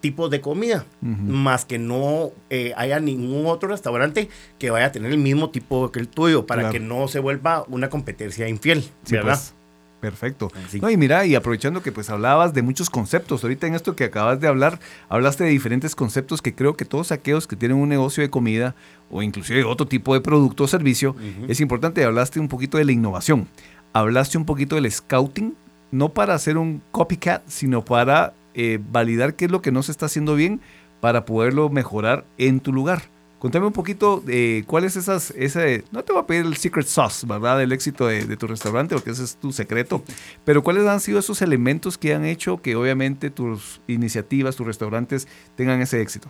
tipos 0.00 0.30
de 0.30 0.40
comida, 0.40 0.86
más 1.00 1.64
que 1.64 1.78
no 1.78 2.32
haya 2.76 3.00
ningún 3.00 3.46
otro 3.46 3.68
restaurante 3.68 4.28
que 4.58 4.70
vaya 4.70 4.86
a 4.86 4.92
tener 4.92 5.10
el 5.12 5.18
mismo 5.18 5.50
tipo 5.50 5.90
que 5.92 6.00
el 6.00 6.08
tuyo, 6.08 6.46
para 6.46 6.70
que 6.70 6.80
no 6.80 7.08
se 7.08 7.18
vuelva 7.18 7.64
una 7.68 7.88
competencia 7.90 8.48
infiel, 8.48 8.84
¿verdad? 9.10 9.34
Pues. 9.34 9.54
Perfecto. 10.00 10.50
No, 10.80 10.90
y 10.90 10.96
mira, 10.96 11.24
y 11.26 11.36
aprovechando 11.36 11.80
que 11.80 11.92
pues 11.92 12.10
hablabas 12.10 12.52
de 12.52 12.62
muchos 12.62 12.90
conceptos, 12.90 13.44
ahorita 13.44 13.68
en 13.68 13.76
esto 13.76 13.94
que 13.94 14.02
acabas 14.02 14.40
de 14.40 14.48
hablar, 14.48 14.80
hablaste 15.08 15.44
de 15.44 15.50
diferentes 15.50 15.94
conceptos 15.94 16.42
que 16.42 16.56
creo 16.56 16.76
que 16.76 16.84
todos 16.84 17.12
aquellos 17.12 17.46
que 17.46 17.54
tienen 17.54 17.78
un 17.78 17.88
negocio 17.88 18.20
de 18.20 18.28
comida 18.28 18.74
o 19.12 19.22
inclusive 19.22 19.62
otro 19.62 19.86
tipo 19.86 20.14
de 20.14 20.20
producto 20.20 20.64
o 20.64 20.66
servicio, 20.66 21.14
es 21.46 21.60
importante, 21.60 22.02
hablaste 22.02 22.40
un 22.40 22.48
poquito 22.48 22.78
de 22.78 22.84
la 22.84 22.90
innovación, 22.90 23.46
hablaste 23.92 24.38
un 24.38 24.44
poquito 24.44 24.74
del 24.74 24.90
scouting, 24.90 25.54
no 25.92 26.08
para 26.08 26.34
hacer 26.34 26.58
un 26.58 26.82
copycat, 26.90 27.46
sino 27.46 27.84
para 27.84 28.34
eh, 28.54 28.80
validar 28.90 29.36
qué 29.36 29.44
es 29.44 29.50
lo 29.50 29.62
que 29.62 29.70
no 29.70 29.84
se 29.84 29.92
está 29.92 30.06
haciendo 30.06 30.34
bien 30.34 30.60
para 31.00 31.24
poderlo 31.24 31.68
mejorar 31.68 32.24
en 32.38 32.58
tu 32.60 32.72
lugar. 32.72 33.02
Contame 33.38 33.66
un 33.66 33.72
poquito 33.72 34.22
de 34.24 34.62
cuál 34.68 34.84
es 34.84 34.94
esas, 34.94 35.32
ese, 35.36 35.82
no 35.90 36.04
te 36.04 36.12
voy 36.12 36.22
a 36.22 36.26
pedir 36.26 36.46
el 36.46 36.56
secret 36.56 36.86
sauce, 36.86 37.26
¿verdad? 37.26 37.58
Del 37.58 37.72
éxito 37.72 38.06
de, 38.06 38.36
tu 38.36 38.46
restaurante, 38.46 38.94
porque 38.94 39.10
ese 39.10 39.24
es 39.24 39.34
tu 39.34 39.52
secreto, 39.52 40.04
pero 40.44 40.62
cuáles 40.62 40.86
han 40.86 41.00
sido 41.00 41.18
esos 41.18 41.42
elementos 41.42 41.98
que 41.98 42.14
han 42.14 42.24
hecho 42.24 42.62
que 42.62 42.76
obviamente 42.76 43.30
tus 43.30 43.80
iniciativas, 43.88 44.54
tus 44.54 44.64
restaurantes 44.64 45.26
tengan 45.56 45.80
ese 45.80 46.00
éxito. 46.00 46.28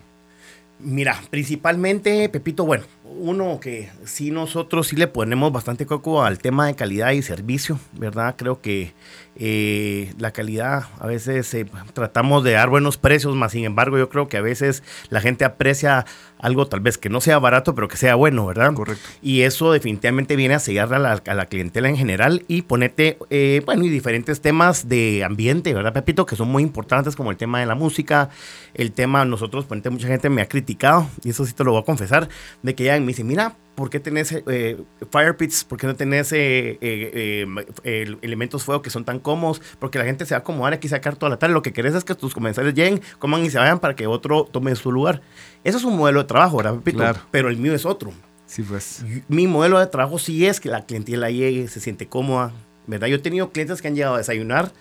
Mira, 0.78 1.20
principalmente, 1.28 2.30
Pepito, 2.30 2.64
bueno, 2.64 2.84
uno 3.04 3.58
que 3.60 3.90
sí 4.04 4.30
nosotros 4.30 4.88
sí 4.88 4.96
le 4.96 5.06
ponemos 5.06 5.52
bastante 5.52 5.86
coco 5.86 6.22
al 6.22 6.38
tema 6.38 6.66
de 6.66 6.74
calidad 6.74 7.12
y 7.12 7.22
servicio, 7.22 7.78
¿verdad? 7.92 8.34
Creo 8.36 8.60
que 8.60 8.94
eh, 9.34 10.12
la 10.18 10.30
calidad, 10.30 10.84
a 11.00 11.06
veces 11.06 11.52
eh, 11.54 11.66
tratamos 11.94 12.44
de 12.44 12.52
dar 12.52 12.68
buenos 12.68 12.98
precios, 12.98 13.34
más 13.34 13.52
sin 13.52 13.64
embargo 13.64 13.96
yo 13.98 14.08
creo 14.08 14.28
que 14.28 14.36
a 14.36 14.42
veces 14.42 14.82
la 15.08 15.20
gente 15.20 15.44
aprecia 15.44 16.04
algo 16.38 16.66
tal 16.66 16.80
vez 16.80 16.98
que 16.98 17.08
no 17.08 17.20
sea 17.20 17.38
barato, 17.38 17.74
pero 17.74 17.88
que 17.88 17.96
sea 17.96 18.14
bueno, 18.14 18.44
¿verdad? 18.44 18.74
Correcto. 18.74 19.08
Y 19.22 19.42
eso 19.42 19.72
definitivamente 19.72 20.36
viene 20.36 20.54
a 20.54 20.58
sellar 20.58 20.92
a 20.92 20.98
la, 20.98 21.46
clientela 21.46 21.88
en 21.88 21.96
general 21.96 22.44
y 22.48 22.62
ponete, 22.62 23.16
eh, 23.30 23.62
bueno, 23.64 23.84
y 23.84 23.88
diferentes 23.88 24.40
temas 24.40 24.88
de 24.88 25.24
ambiente, 25.24 25.72
¿verdad, 25.72 25.92
Pepito? 25.92 26.26
Que 26.26 26.36
son 26.36 26.48
muy 26.48 26.62
importantes, 26.62 27.16
como 27.16 27.30
el 27.30 27.36
tema 27.36 27.60
de 27.60 27.66
la 27.66 27.74
música, 27.74 28.28
el 28.74 28.92
tema, 28.92 29.24
nosotros, 29.24 29.64
ponete, 29.64 29.88
mucha 29.88 30.08
gente 30.08 30.28
me 30.28 30.42
ha 30.42 30.48
criticado, 30.48 31.08
y 31.24 31.30
eso 31.30 31.46
sí 31.46 31.52
te 31.52 31.64
lo 31.64 31.72
voy 31.72 31.82
a 31.82 31.84
confesar, 31.84 32.28
de 32.62 32.74
que 32.74 32.84
ya 32.84 32.96
me 33.02 33.08
dice, 33.08 33.24
mira, 33.24 33.56
¿por 33.74 33.90
qué 33.90 34.00
tenés 34.00 34.32
eh, 34.32 34.82
fire 35.10 35.36
pits? 35.36 35.64
¿Por 35.64 35.78
qué 35.78 35.86
no 35.86 35.94
tenés 35.94 36.32
eh, 36.32 36.78
eh, 36.80 38.16
elementos 38.22 38.64
fuego 38.64 38.82
que 38.82 38.90
son 38.90 39.04
tan 39.04 39.18
cómodos? 39.18 39.60
Porque 39.78 39.98
la 39.98 40.04
gente 40.04 40.26
se 40.26 40.34
va 40.34 40.38
a 40.38 40.40
acomodar 40.40 40.72
aquí 40.72 40.88
sacar 40.88 41.16
toda 41.16 41.30
la 41.30 41.38
tarde. 41.38 41.54
Lo 41.54 41.62
que 41.62 41.72
querés 41.72 41.94
es 41.94 42.04
que 42.04 42.14
tus 42.14 42.34
comensales 42.34 42.74
lleguen, 42.74 43.00
coman 43.18 43.44
y 43.44 43.50
se 43.50 43.58
vayan 43.58 43.78
para 43.78 43.96
que 43.96 44.06
otro 44.06 44.44
tome 44.44 44.74
su 44.76 44.92
lugar. 44.92 45.22
Eso 45.64 45.78
es 45.78 45.84
un 45.84 45.96
modelo 45.96 46.20
de 46.20 46.26
trabajo, 46.26 46.58
¿verdad, 46.58 46.76
Claro. 46.84 47.20
Pero 47.30 47.48
el 47.48 47.56
mío 47.56 47.74
es 47.74 47.86
otro. 47.86 48.12
Sí, 48.46 48.62
pues. 48.62 49.04
Mi 49.28 49.46
modelo 49.46 49.78
de 49.78 49.86
trabajo 49.86 50.18
sí 50.18 50.46
es 50.46 50.60
que 50.60 50.68
la 50.68 50.84
clientela 50.84 51.30
llegue, 51.30 51.68
se 51.68 51.80
siente 51.80 52.06
cómoda, 52.06 52.52
¿verdad? 52.86 53.06
Yo 53.08 53.16
he 53.16 53.20
tenido 53.20 53.50
clientes 53.50 53.80
que 53.80 53.88
han 53.88 53.94
llegado 53.94 54.16
a 54.16 54.18
desayunar 54.18 54.72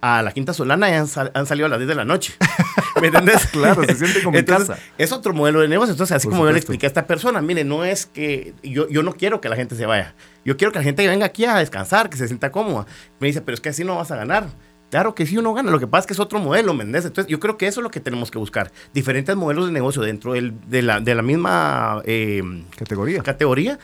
a 0.00 0.22
la 0.22 0.32
Quinta 0.32 0.54
Solana 0.54 0.90
y 0.90 0.94
han, 0.94 1.06
salido 1.08 1.66
a 1.66 1.68
las 1.68 1.78
10 1.78 1.88
de 1.88 1.94
la 1.94 2.04
noche. 2.04 2.34
¿Me 3.00 3.08
entiendes? 3.08 3.46
claro, 3.46 3.84
se 3.84 3.94
siente 3.94 4.22
como 4.22 4.38
en 4.38 4.44
casa. 4.44 4.78
Es 4.98 5.12
otro 5.12 5.32
modelo 5.32 5.60
de 5.60 5.68
negocio. 5.68 5.92
Entonces, 5.92 6.16
así 6.16 6.28
como 6.28 6.44
yo 6.44 6.52
le 6.52 6.58
expliqué 6.58 6.86
a 6.86 6.88
esta 6.88 7.06
persona, 7.06 7.40
mire, 7.40 7.64
no 7.64 7.84
es 7.84 8.06
que 8.06 8.54
yo, 8.62 8.88
yo 8.88 9.02
no 9.02 9.12
quiero 9.14 9.40
que 9.40 9.48
la 9.48 9.56
gente 9.56 9.74
se 9.76 9.86
vaya. 9.86 10.14
Yo 10.44 10.56
quiero 10.56 10.72
que 10.72 10.78
la 10.78 10.84
gente 10.84 11.06
venga 11.06 11.26
aquí 11.26 11.44
a 11.44 11.56
descansar, 11.56 12.10
que 12.10 12.16
se 12.16 12.26
sienta 12.26 12.50
cómoda. 12.50 12.86
Me 13.18 13.26
dice, 13.26 13.40
pero 13.40 13.54
es 13.54 13.60
que 13.60 13.68
así 13.68 13.84
no 13.84 13.96
vas 13.96 14.10
a 14.10 14.16
ganar. 14.16 14.48
Claro 14.90 15.14
que 15.14 15.24
sí 15.24 15.36
uno 15.36 15.54
gana, 15.54 15.70
lo 15.70 15.78
que 15.78 15.86
pasa 15.86 16.00
es 16.00 16.06
que 16.08 16.12
es 16.14 16.20
otro 16.20 16.40
modelo, 16.40 16.74
¿me 16.74 16.82
entiendes? 16.82 17.04
Entonces 17.04 17.30
yo 17.30 17.38
creo 17.38 17.56
que 17.56 17.68
eso 17.68 17.78
es 17.78 17.84
lo 17.84 17.92
que 17.92 18.00
tenemos 18.00 18.32
que 18.32 18.38
buscar, 18.38 18.72
diferentes 18.92 19.36
modelos 19.36 19.66
de 19.66 19.72
negocio 19.72 20.02
dentro 20.02 20.32
de, 20.32 20.82
la, 20.82 20.98
de 20.98 21.14
la 21.14 21.22
misma 21.22 22.02
eh, 22.04 22.42
categoría. 22.76 23.22
categoría 23.22 23.78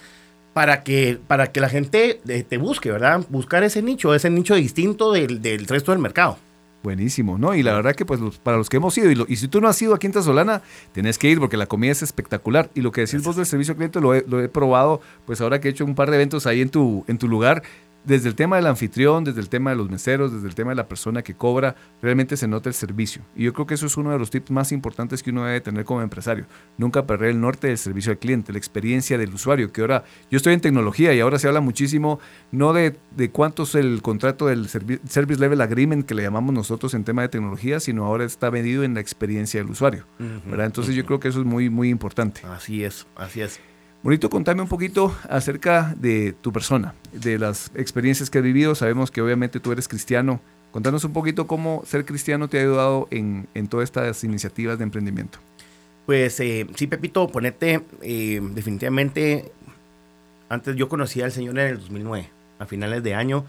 para 0.57 0.83
que, 0.85 1.19
para 1.27 1.53
que 1.53 1.61
la 1.61 1.69
gente 1.69 2.19
eh, 2.27 2.43
te 2.43 2.57
busque, 2.57 2.91
¿verdad? 2.91 3.23
Buscar 3.29 3.63
ese 3.63 3.83
nicho, 3.83 4.15
ese 4.15 4.31
nicho 4.31 4.55
distinto 4.55 5.13
del, 5.13 5.43
del 5.43 5.67
resto 5.67 5.93
del 5.93 6.01
mercado. 6.01 6.39
Buenísimo, 6.83 7.37
¿no? 7.37 7.55
Y 7.55 7.63
la 7.63 7.75
verdad 7.75 7.95
que 7.95 8.07
pues 8.07 8.21
para 8.43 8.57
los 8.57 8.71
que 8.71 8.79
hemos 8.79 8.97
ido, 8.97 9.11
y, 9.11 9.23
y, 9.29 9.37
si 9.37 9.49
tú 9.49 9.61
no 9.61 9.69
has 9.69 9.83
ido 9.83 9.95
a 9.95 9.99
Quinta 9.99 10.23
Solana, 10.23 10.63
tenés 10.93 11.19
que 11.19 11.29
ir 11.29 11.41
porque 11.41 11.59
la 11.59 11.67
comida 11.67 11.93
es 11.93 12.01
espectacular. 12.01 12.71
Y 12.75 12.81
lo 12.81 12.91
que 12.91 13.03
decís 13.03 13.23
vos 13.23 13.37
del 13.37 13.45
servicio 13.45 13.73
al 13.73 13.77
cliente 13.77 14.01
lo 14.01 14.15
he, 14.15 14.25
lo 14.27 14.43
he, 14.43 14.49
probado, 14.49 15.03
pues 15.27 15.43
ahora 15.43 15.61
que 15.61 15.69
he 15.69 15.73
hecho 15.73 15.85
un 15.85 15.95
par 15.95 16.09
de 16.09 16.17
eventos 16.17 16.47
ahí 16.47 16.63
en 16.63 16.71
tu, 16.71 17.05
en 17.07 17.19
tu 17.19 17.29
lugar, 17.29 17.63
desde 18.07 18.29
el 18.29 18.35
tema 18.37 18.57
del 18.57 18.67
anfitrión, 18.67 19.25
desde 19.25 19.41
el 19.41 19.49
tema 19.49 19.71
de 19.71 19.77
los 19.77 19.91
meseros, 19.91 20.33
desde 20.33 20.47
el 20.47 20.55
tema 20.55 20.71
de 20.71 20.77
la 20.77 20.89
persona 20.89 21.23
que 21.23 21.35
cobra, 21.35 21.75
realmente 22.01 22.37
se 22.37 22.47
nota 22.47 22.69
el 22.69 22.75
servicio. 22.75 23.23
Y 23.35 23.45
yo 23.45 23.53
creo 23.53 23.67
que 23.67 23.75
eso 23.75 23.87
es 23.87 23.97
uno 23.97 24.13
de 24.13 24.19
los 24.19 24.31
tips 24.31 24.51
más 24.51 24.73
importantes 24.73 25.23
que 25.23 25.31
uno 25.31 25.45
debe 25.45 25.61
tener 25.61 25.85
como 25.85 26.03
empresario. 26.03 26.47
Nunca 26.79 27.07
perder 27.07 27.31
el 27.31 27.41
norte 27.41 27.67
del 27.67 27.79
servicio 27.79 28.13
al 28.13 28.19
cliente, 28.19 28.53
la 28.53 28.59
experiencia 28.59 29.19
del 29.19 29.35
usuario, 29.35 29.73
que 29.73 29.81
ahora 29.81 30.05
yo 30.31 30.37
estoy 30.37 30.55
en 30.55 30.61
tecnología 30.61 31.13
y 31.15 31.21
ahora 31.21 31.39
se 31.39 31.49
habla 31.49 31.61
muchísimo 31.61 32.21
no 32.53 32.73
de, 32.73 32.97
de 33.17 33.31
cuánto 33.31 33.65
es 33.65 33.75
el 33.75 34.01
contrato 34.03 34.47
del 34.47 34.69
Service 34.69 35.41
Level 35.41 35.61
Agreement 35.61 36.07
que 36.07 36.15
le 36.15 36.23
llamamos 36.23 36.55
nosotros 36.55 36.95
en 36.95 37.03
tema 37.03 37.23
de 37.23 37.29
tecnología, 37.29 37.81
sino 37.81 38.05
ahora 38.05 38.25
está 38.25 38.51
medido 38.53 38.85
en 38.85 38.95
la 38.95 39.01
experiencia 39.01 39.61
del 39.61 39.71
usuario. 39.71 40.07
¿verdad? 40.47 40.67
Entonces 40.67 40.95
yo 40.95 41.05
creo 41.05 41.19
que 41.19 41.29
eso 41.29 41.41
es 41.41 41.47
muy, 41.47 41.71
muy 41.71 41.89
importante. 41.89 42.43
Así 42.47 42.85
es, 42.85 43.07
así 43.17 43.41
es. 43.41 43.61
Bonito, 44.03 44.31
contame 44.31 44.63
un 44.63 44.69
poquito 44.69 45.17
acerca 45.29 45.95
de 45.99 46.33
tu 46.41 46.53
persona, 46.53 46.95
de 47.13 47.39
las 47.39 47.71
experiencias 47.75 48.31
que 48.31 48.39
has 48.39 48.45
vivido. 48.45 48.75
Sabemos 48.75 49.11
que 49.11 49.21
obviamente 49.21 49.59
tú 49.59 49.73
eres 49.73 49.89
cristiano. 49.89 50.41
Contanos 50.71 51.05
un 51.05 51.13
poquito 51.13 51.47
cómo 51.47 51.83
ser 51.87 52.05
cristiano 52.05 52.49
te 52.49 52.59
ha 52.59 52.63
ayudado 52.63 53.09
en, 53.11 53.49
en 53.55 53.67
todas 53.67 53.85
estas 53.85 54.23
iniciativas 54.23 54.79
de 54.79 54.85
emprendimiento. 54.85 55.39
Pues 56.05 56.39
eh, 56.39 56.67
sí, 56.77 56.87
Pepito, 56.87 57.27
ponete 57.29 57.83
eh, 58.03 58.41
definitivamente. 58.53 59.51
Antes 60.49 60.77
yo 60.77 60.89
conocí 60.89 61.21
al 61.21 61.33
Señor 61.33 61.59
en 61.59 61.67
el 61.67 61.79
2009, 61.79 62.29
a 62.61 62.67
finales 62.67 63.03
de 63.03 63.15
año. 63.15 63.45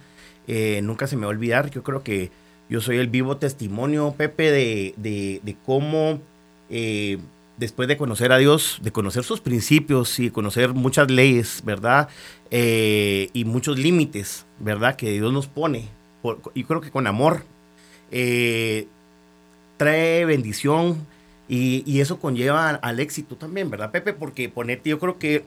Eh, 0.47 0.79
nunca 0.81 1.05
se 1.05 1.17
me 1.17 1.23
va 1.23 1.27
a 1.27 1.36
olvidar. 1.36 1.69
Yo 1.69 1.83
creo 1.83 2.01
que 2.01 2.31
yo 2.67 2.81
soy 2.81 2.97
el 2.97 3.10
vivo 3.10 3.38
testimonio, 3.38 4.15
Pepe, 4.17 4.51
de, 4.51 5.41
de 5.43 5.55
cómo 5.65 6.19
después 7.58 7.88
de 7.88 7.98
conocer 7.98 8.32
a 8.32 8.38
Dios, 8.38 8.80
de 8.82 8.91
conocer 8.91 9.24
sus 9.24 9.41
principios 9.41 10.20
y 10.20 10.30
conocer 10.30 10.74
muchas 10.74 11.12
leyes, 11.12 11.62
¿verdad? 11.65 12.08
Eh, 12.52 13.30
y 13.34 13.46
muchos 13.46 13.78
límites, 13.78 14.46
¿verdad? 14.60 14.96
Que 14.96 15.12
Dios 15.12 15.34
nos 15.34 15.48
pone. 15.48 15.89
y 16.54 16.63
creo 16.63 16.82
que 16.82 16.91
con 16.91 17.08
amor 17.08 17.43
eh, 18.12 18.88
trae 19.78 20.26
bendición 20.26 21.06
y, 21.50 21.84
y, 21.86 22.02
eso 22.02 22.20
conlleva 22.20 22.70
al 22.70 23.00
éxito 23.00 23.36
también, 23.38 23.70
¿verdad, 23.70 23.91
Pepe? 23.91 24.13
Porque 24.13 24.50
ponete, 24.50 24.89
yo 24.89 25.00
creo 25.00 25.17
que 25.17 25.46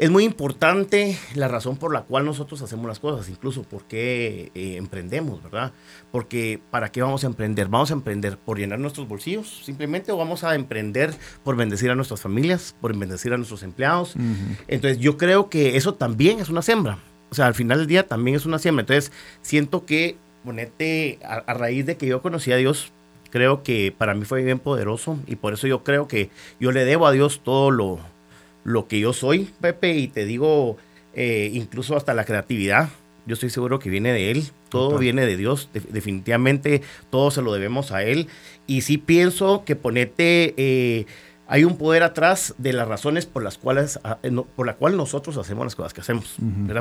es 0.00 0.10
muy 0.10 0.24
importante 0.24 1.18
la 1.34 1.46
razón 1.46 1.76
por 1.76 1.92
la 1.92 2.04
cual 2.04 2.24
nosotros 2.24 2.62
hacemos 2.62 2.86
las 2.86 2.98
cosas, 2.98 3.28
incluso 3.28 3.64
por 3.64 3.84
qué 3.84 4.50
eh, 4.54 4.76
emprendemos, 4.78 5.42
¿verdad? 5.42 5.72
Porque 6.10 6.58
¿para 6.70 6.90
qué 6.90 7.02
vamos 7.02 7.22
a 7.22 7.26
emprender? 7.26 7.68
¿Vamos 7.68 7.90
a 7.90 7.94
emprender 7.94 8.38
por 8.38 8.58
llenar 8.58 8.78
nuestros 8.78 9.06
bolsillos 9.06 9.60
simplemente 9.62 10.10
o 10.10 10.16
vamos 10.16 10.42
a 10.42 10.54
emprender 10.54 11.12
por 11.44 11.54
bendecir 11.54 11.90
a 11.90 11.94
nuestras 11.94 12.22
familias, 12.22 12.74
por 12.80 12.96
bendecir 12.96 13.34
a 13.34 13.36
nuestros 13.36 13.62
empleados? 13.62 14.14
Entonces 14.68 14.98
yo 15.00 15.18
creo 15.18 15.50
que 15.50 15.76
eso 15.76 15.92
también 15.92 16.40
es 16.40 16.48
una 16.48 16.62
siembra. 16.62 16.98
O 17.30 17.34
sea, 17.34 17.46
al 17.46 17.54
final 17.54 17.76
del 17.76 17.86
día 17.86 18.08
también 18.08 18.38
es 18.38 18.46
una 18.46 18.58
siembra. 18.58 18.80
Entonces 18.80 19.12
siento 19.42 19.84
que, 19.84 20.16
ponete, 20.46 21.18
a, 21.22 21.34
a 21.34 21.52
raíz 21.52 21.84
de 21.84 21.98
que 21.98 22.06
yo 22.06 22.22
conocí 22.22 22.52
a 22.52 22.56
Dios, 22.56 22.90
creo 23.28 23.62
que 23.62 23.94
para 23.96 24.14
mí 24.14 24.24
fue 24.24 24.42
bien 24.42 24.60
poderoso 24.60 25.18
y 25.26 25.36
por 25.36 25.52
eso 25.52 25.66
yo 25.66 25.84
creo 25.84 26.08
que 26.08 26.30
yo 26.58 26.72
le 26.72 26.86
debo 26.86 27.06
a 27.06 27.12
Dios 27.12 27.42
todo 27.44 27.70
lo 27.70 28.00
lo 28.64 28.88
que 28.88 29.00
yo 29.00 29.12
soy, 29.12 29.50
Pepe, 29.60 29.96
y 29.96 30.08
te 30.08 30.24
digo, 30.24 30.76
eh, 31.14 31.50
incluso 31.52 31.96
hasta 31.96 32.14
la 32.14 32.24
creatividad. 32.24 32.88
Yo 33.26 33.34
estoy 33.34 33.50
seguro 33.50 33.78
que 33.78 33.90
viene 33.90 34.12
de 34.12 34.30
Él, 34.30 34.44
todo 34.70 34.98
viene 34.98 35.26
de 35.26 35.36
Dios, 35.36 35.68
definitivamente 35.72 36.82
todo 37.10 37.30
se 37.30 37.42
lo 37.42 37.52
debemos 37.52 37.92
a 37.92 38.02
Él. 38.02 38.28
Y 38.66 38.80
sí 38.80 38.98
pienso 38.98 39.64
que 39.64 39.76
ponete 39.76 40.54
eh, 40.56 41.06
hay 41.50 41.64
un 41.64 41.76
poder 41.76 42.04
atrás 42.04 42.54
de 42.58 42.72
las 42.72 42.86
razones 42.86 43.26
por 43.26 43.42
las 43.42 43.58
cuales, 43.58 43.98
ah, 44.04 44.18
eh, 44.22 44.30
por 44.54 44.68
la 44.68 44.74
cual 44.74 44.96
nosotros 44.96 45.36
hacemos 45.36 45.64
las 45.66 45.74
cosas 45.74 45.92
que 45.92 46.00
hacemos. 46.00 46.36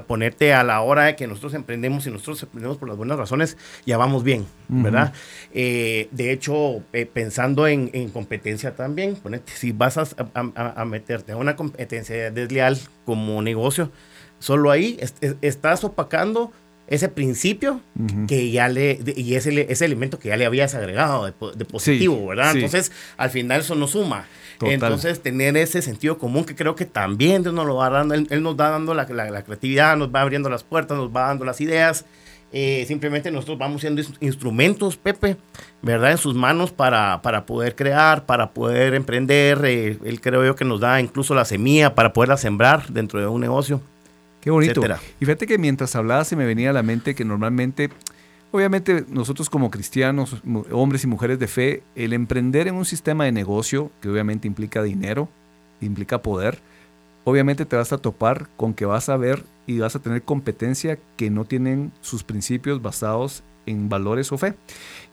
Ponerte 0.05 0.53
a 0.53 0.63
la 0.63 0.79
hora 0.81 1.05
de 1.05 1.15
que 1.15 1.25
nosotros 1.25 1.55
emprendemos 1.55 2.05
y 2.05 2.11
nosotros 2.11 2.43
emprendemos 2.43 2.77
por 2.77 2.87
las 2.87 2.95
buenas 2.95 3.17
razones, 3.17 3.57
ya 3.87 3.97
vamos 3.97 4.23
bien, 4.23 4.45
¿verdad? 4.67 5.11
Eh, 5.55 6.07
de 6.11 6.31
hecho, 6.31 6.83
eh, 6.93 7.07
pensando 7.07 7.67
en, 7.67 8.09
competencia 8.09 8.75
también, 8.75 9.15
ponete, 9.15 9.51
si 9.51 9.71
vas 9.71 9.97
a, 9.97 10.85
meterte 10.85 11.31
a 11.31 11.37
una 11.37 11.55
competencia 11.55 12.29
desleal 12.29 12.77
como 13.05 13.41
negocio, 13.41 13.91
solo 14.37 14.69
ahí 14.69 14.99
estás 15.41 15.83
opacando 15.83 16.51
ese 16.89 17.07
principio 17.07 17.81
que 18.27 18.49
ya 18.49 18.67
le, 18.67 18.99
y 19.15 19.35
ese, 19.35 19.71
ese 19.71 19.85
elemento 19.85 20.17
que 20.17 20.29
ya 20.29 20.37
le 20.37 20.45
habías 20.45 20.73
agregado 20.73 21.25
de, 21.25 21.65
positivo, 21.65 22.27
¿verdad? 22.27 22.55
Entonces, 22.55 22.91
al 23.15 23.29
final 23.29 23.61
eso 23.61 23.75
no 23.75 23.87
suma. 23.87 24.25
Entonces, 24.61 25.21
tener 25.21 25.55
ese 25.55 25.81
sentido 25.83 26.17
común 26.17 26.45
que 26.45 26.55
creo 26.55 26.75
que 26.75 26.85
también 26.85 27.43
Dios 27.43 27.53
nos 27.53 27.67
lo 27.67 27.75
va 27.75 27.89
dando, 27.89 28.15
Él, 28.15 28.41
nos 28.41 28.59
va 28.59 28.69
dando 28.69 28.95
la, 28.95 29.05
creatividad, 29.05 29.97
nos 29.97 30.13
va 30.13 30.21
abriendo 30.21 30.49
las 30.49 30.63
puertas, 30.63 30.97
nos 30.97 31.15
va 31.15 31.27
dando 31.27 31.45
las 31.45 31.61
ideas. 31.61 32.05
Eh, 32.51 32.85
simplemente 32.87 33.29
nosotros 33.29 33.59
vamos 33.59 33.81
siendo 33.81 34.01
instrumentos, 34.19 34.97
Pepe, 34.97 35.37
¿verdad? 35.83 36.11
En 36.11 36.17
sus 36.17 36.33
manos 36.33 36.71
para, 36.71 37.21
para 37.21 37.45
poder 37.45 37.75
crear, 37.75 38.25
para 38.25 38.49
poder 38.49 38.95
emprender. 38.95 39.61
Eh, 39.63 39.99
él 40.03 40.19
creo 40.19 40.43
yo 40.43 40.55
que 40.55 40.65
nos 40.65 40.79
da 40.79 40.99
incluso 40.99 41.35
la 41.35 41.45
semilla 41.45 41.93
para 41.93 42.13
poderla 42.13 42.37
sembrar 42.37 42.87
dentro 42.89 43.19
de 43.19 43.27
un 43.27 43.41
negocio. 43.41 43.79
Qué 44.41 44.51
bonito. 44.51 44.81
Y 45.19 45.25
fíjate 45.25 45.47
que 45.47 45.57
mientras 45.57 45.95
hablaba 45.95 46.23
se 46.23 46.35
me 46.35 46.45
venía 46.45 46.69
a 46.69 46.73
la 46.73 46.83
mente 46.83 47.15
que 47.15 47.25
normalmente, 47.25 47.89
obviamente 48.51 49.05
nosotros 49.09 49.49
como 49.49 49.69
cristianos, 49.69 50.37
hombres 50.71 51.03
y 51.03 51.07
mujeres 51.07 51.39
de 51.39 51.47
fe, 51.47 51.83
el 51.95 52.13
emprender 52.13 52.67
en 52.67 52.75
un 52.75 52.85
sistema 52.85 53.25
de 53.25 53.31
negocio 53.31 53.91
que 54.01 54.09
obviamente 54.09 54.47
implica 54.47 54.81
dinero, 54.81 55.29
implica 55.81 56.21
poder, 56.21 56.59
obviamente 57.25 57.65
te 57.65 57.75
vas 57.75 57.91
a 57.91 57.97
topar 57.97 58.47
con 58.55 58.73
que 58.73 58.85
vas 58.85 59.09
a 59.09 59.17
ver 59.17 59.43
y 59.67 59.79
vas 59.79 59.95
a 59.95 59.99
tener 59.99 60.23
competencia 60.23 60.97
que 61.17 61.29
no 61.29 61.45
tienen 61.45 61.91
sus 62.01 62.23
principios 62.23 62.81
basados 62.81 63.43
en 63.65 63.89
valores 63.89 64.31
o 64.31 64.37
fe. 64.37 64.55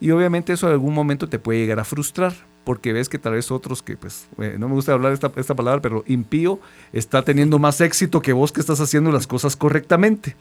Y 0.01 0.13
obviamente 0.13 0.53
eso 0.53 0.67
en 0.69 0.73
algún 0.73 0.95
momento 0.95 1.29
te 1.29 1.39
puede 1.39 1.59
llegar 1.59 1.81
a 1.81 1.85
frustrar 1.85 2.35
porque 2.67 2.93
ves 2.93 3.09
que 3.09 3.21
tal 3.21 3.35
vez 3.35 3.53
otros 3.53 3.81
que, 3.81 3.97
pues, 3.97 4.27
eh, 4.39 4.57
no 4.59 4.69
me 4.69 4.75
gusta 4.75 4.93
hablar 4.93 5.13
esta, 5.13 5.31
esta 5.37 5.55
palabra, 5.55 5.81
pero 5.81 6.03
impío 6.09 6.59
está 6.93 7.23
teniendo 7.23 7.61
más 7.61 7.81
éxito 7.81 8.21
que 8.21 8.33
vos 8.33 8.51
que 8.51 8.59
estás 8.59 8.81
haciendo 8.81 9.13
las 9.13 9.29
cosas 9.29 9.55
correctamente. 9.55 10.35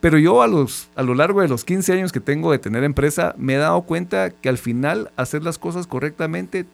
Pero 0.00 0.16
yo 0.16 0.42
a, 0.42 0.46
los, 0.46 0.90
a 0.94 1.02
lo 1.02 1.16
largo 1.16 1.40
de 1.40 1.48
los 1.48 1.64
15 1.64 1.94
años 1.94 2.12
que 2.12 2.20
tengo 2.20 2.52
de 2.52 2.60
tener 2.60 2.84
empresa, 2.84 3.34
me 3.36 3.54
he 3.54 3.56
dado 3.56 3.82
cuenta 3.82 4.30
que 4.30 4.48
al 4.48 4.58
final 4.58 5.10
hacer 5.16 5.42
las 5.42 5.58
cosas 5.58 5.88
correctamente 5.88 6.66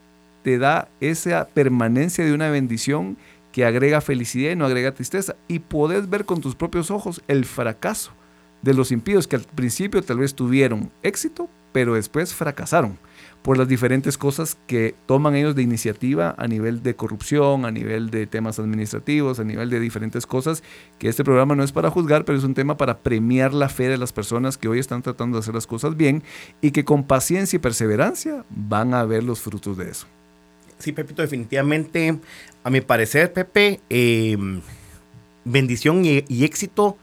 te 0.42 0.59
da 0.59 0.88
esa 1.01 1.49
permanencia 1.55 2.23
de 2.27 2.35
una 2.35 2.51
bendición 2.51 3.16
que 3.51 3.64
agrega 3.64 4.03
felicidad 4.03 4.51
y 4.51 4.57
no 4.57 4.66
agrega 4.66 4.92
tristeza. 4.92 5.37
Y 5.49 5.61
podés 5.61 6.11
ver 6.11 6.27
con 6.27 6.42
tus 6.42 6.55
propios 6.55 6.90
ojos 6.90 7.23
el 7.29 7.47
fracaso 7.47 8.12
de 8.61 8.75
los 8.75 8.92
impíos 8.92 9.27
que 9.27 9.37
al 9.37 9.42
principio 9.42 10.03
tal 10.03 10.18
vez 10.18 10.35
tuvieron 10.35 10.90
éxito, 11.03 11.49
pero 11.73 11.94
después 11.94 12.35
fracasaron 12.35 12.99
por 13.42 13.57
las 13.57 13.68
diferentes 13.68 14.18
cosas 14.18 14.57
que 14.66 14.94
toman 15.07 15.35
ellos 15.35 15.55
de 15.55 15.62
iniciativa 15.62 16.35
a 16.38 16.46
nivel 16.48 16.83
de 16.83 16.96
corrupción, 16.96 17.64
a 17.64 17.70
nivel 17.70 18.11
de 18.11 18.27
temas 18.27 18.59
administrativos, 18.59 19.38
a 19.38 19.44
nivel 19.44 19.70
de 19.70 19.81
diferentes 19.81 20.27
cosas, 20.27 20.62
que 20.98 21.09
este 21.09 21.24
programa 21.24 21.55
no 21.55 21.62
es 21.62 21.72
para 21.72 21.90
juzgar, 21.90 22.24
pero 22.24 22.37
es 22.37 22.44
un 22.44 22.55
tema 22.55 22.77
para 22.77 22.98
premiar 22.98 23.55
la 23.55 23.68
fe 23.68 23.88
de 23.88 23.98
las 23.98 24.12
personas 24.12 24.59
que 24.59 24.68
hoy 24.68 24.79
están 24.79 25.03
tratando 25.03 25.37
de 25.37 25.40
hacer 25.40 25.55
las 25.55 25.66
cosas 25.66 25.96
bien 25.96 26.22
y 26.61 26.72
que 26.72 26.85
con 26.85 27.05
paciencia 27.05 27.57
y 27.57 27.61
perseverancia 27.61 28.44
van 28.51 28.94
a 28.94 29.05
ver 29.05 29.22
los 29.22 29.40
frutos 29.40 29.77
de 29.77 29.90
eso. 29.90 30.07
Sí, 30.79 30.92
Pepito, 30.92 31.22
definitivamente, 31.22 32.18
a 32.62 32.70
mi 32.70 32.81
parecer, 32.81 33.33
Pepe, 33.33 33.81
eh, 33.90 34.37
bendición 35.44 36.05
y 36.05 36.44
éxito 36.44 36.98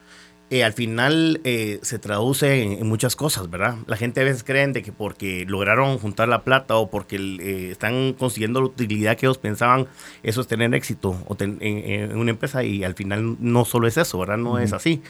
eh, 0.51 0.63
al 0.63 0.73
final 0.73 1.41
eh, 1.43 1.79
se 1.81 1.97
traduce 1.97 2.61
en, 2.61 2.87
muchas 2.87 3.15
cosas, 3.15 3.49
¿verdad? 3.49 3.77
La 3.87 3.97
gente 3.97 4.21
a 4.21 4.23
veces 4.23 4.43
creen 4.43 4.73
de 4.73 4.83
que 4.83 4.91
porque 4.91 5.43
lograron 5.47 5.97
juntar 5.97 6.27
la 6.27 6.43
plata 6.43 6.75
o 6.75 6.89
porque 6.91 7.15
eh, 7.15 7.71
están 7.71 8.13
consiguiendo 8.13 8.61
la 8.61 8.67
utilidad 8.67 9.17
que 9.17 9.25
ellos 9.25 9.39
pensaban, 9.39 9.87
eso 10.21 10.41
es 10.41 10.47
tener 10.47 10.73
éxito 10.75 11.17
o 11.27 11.35
en, 11.39 12.15
una 12.15 12.29
empresa 12.29 12.63
y 12.63 12.83
al 12.83 12.93
final 12.93 13.37
no 13.39 13.65
solo 13.65 13.87
es 13.87 13.97
eso, 13.97 14.19
¿verdad? 14.19 14.37
No 14.37 14.59
es 14.59 14.71
así. 14.71 15.01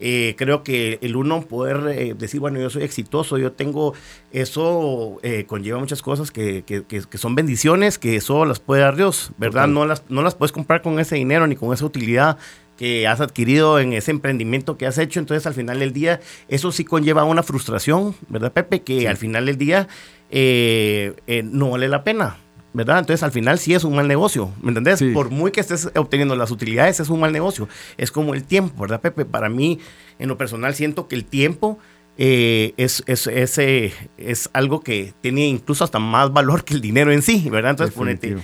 eh, 0.00 0.34
creo 0.36 0.62
que 0.62 0.98
el 1.02 1.16
uno 1.16 1.42
poder 1.42 1.86
eh, 1.96 2.14
decir, 2.14 2.40
bueno, 2.40 2.60
yo 2.60 2.68
soy 2.68 2.82
exitoso, 2.82 3.38
yo 3.38 3.52
tengo, 3.52 3.94
eso 4.32 5.18
eh, 5.22 5.44
conlleva 5.46 5.78
muchas 5.78 6.02
cosas 6.02 6.30
que, 6.30 6.62
que, 6.64 6.84
que, 6.84 7.18
son 7.18 7.34
bendiciones, 7.34 7.98
que 7.98 8.20
solo 8.20 8.46
las 8.46 8.60
puede 8.60 8.82
dar 8.82 8.96
Dios, 8.96 9.32
¿verdad? 9.38 9.68
No 9.68 9.86
las, 9.86 10.04
no 10.10 10.22
las 10.22 10.34
puedes 10.34 10.52
comprar 10.52 10.82
con 10.82 10.98
ese 10.98 11.16
dinero 11.16 11.46
ni 11.46 11.56
con 11.56 11.72
esa 11.72 11.86
utilidad 11.86 12.38
que 12.76 13.06
has 13.06 13.20
adquirido 13.20 13.78
en 13.78 13.92
ese 13.92 14.10
emprendimiento 14.10 14.76
que 14.76 14.86
has 14.86 14.98
hecho. 14.98 15.20
Entonces, 15.20 15.46
al 15.46 15.54
final 15.54 15.78
del 15.78 15.92
día, 15.92 16.20
eso 16.48 16.72
sí 16.72 16.84
conlleva 16.84 17.24
una 17.24 17.42
frustración, 17.42 18.14
¿verdad, 18.28 18.52
Pepe? 18.52 18.82
Que 18.82 19.08
al 19.08 19.16
final 19.16 19.46
del 19.46 19.58
día 19.58 19.88
no 20.30 21.70
vale 21.70 21.88
la 21.88 22.04
pena. 22.04 22.38
¿verdad? 22.74 22.98
Entonces 22.98 23.22
al 23.22 23.30
final 23.30 23.58
sí 23.58 23.72
es 23.72 23.84
un 23.84 23.94
mal 23.94 24.08
negocio, 24.08 24.52
¿me 24.60 24.68
entendés? 24.68 25.00
Por 25.14 25.30
muy 25.30 25.52
que 25.52 25.60
estés 25.60 25.88
obteniendo 25.94 26.34
las 26.34 26.50
utilidades, 26.50 26.98
es 26.98 27.08
un 27.08 27.20
mal 27.20 27.32
negocio. 27.32 27.68
Es 27.96 28.10
como 28.10 28.34
el 28.34 28.42
tiempo, 28.42 28.82
¿verdad, 28.82 29.00
Pepe? 29.00 29.24
Para 29.24 29.48
mí, 29.48 29.78
en 30.18 30.28
lo 30.28 30.36
personal, 30.36 30.74
siento 30.74 31.06
que 31.06 31.14
el 31.14 31.24
tiempo 31.24 31.78
eh, 32.18 32.74
es, 32.76 33.04
es, 33.06 33.28
es, 33.28 33.58
es, 33.58 34.50
algo 34.52 34.80
que 34.80 35.14
tiene 35.20 35.46
incluso 35.46 35.84
hasta 35.84 36.00
más 36.00 36.32
valor 36.32 36.64
que 36.64 36.74
el 36.74 36.80
dinero 36.80 37.12
en 37.12 37.22
sí, 37.22 37.48
¿verdad? 37.48 37.70
Entonces, 37.70 37.94
ponete 37.94 38.36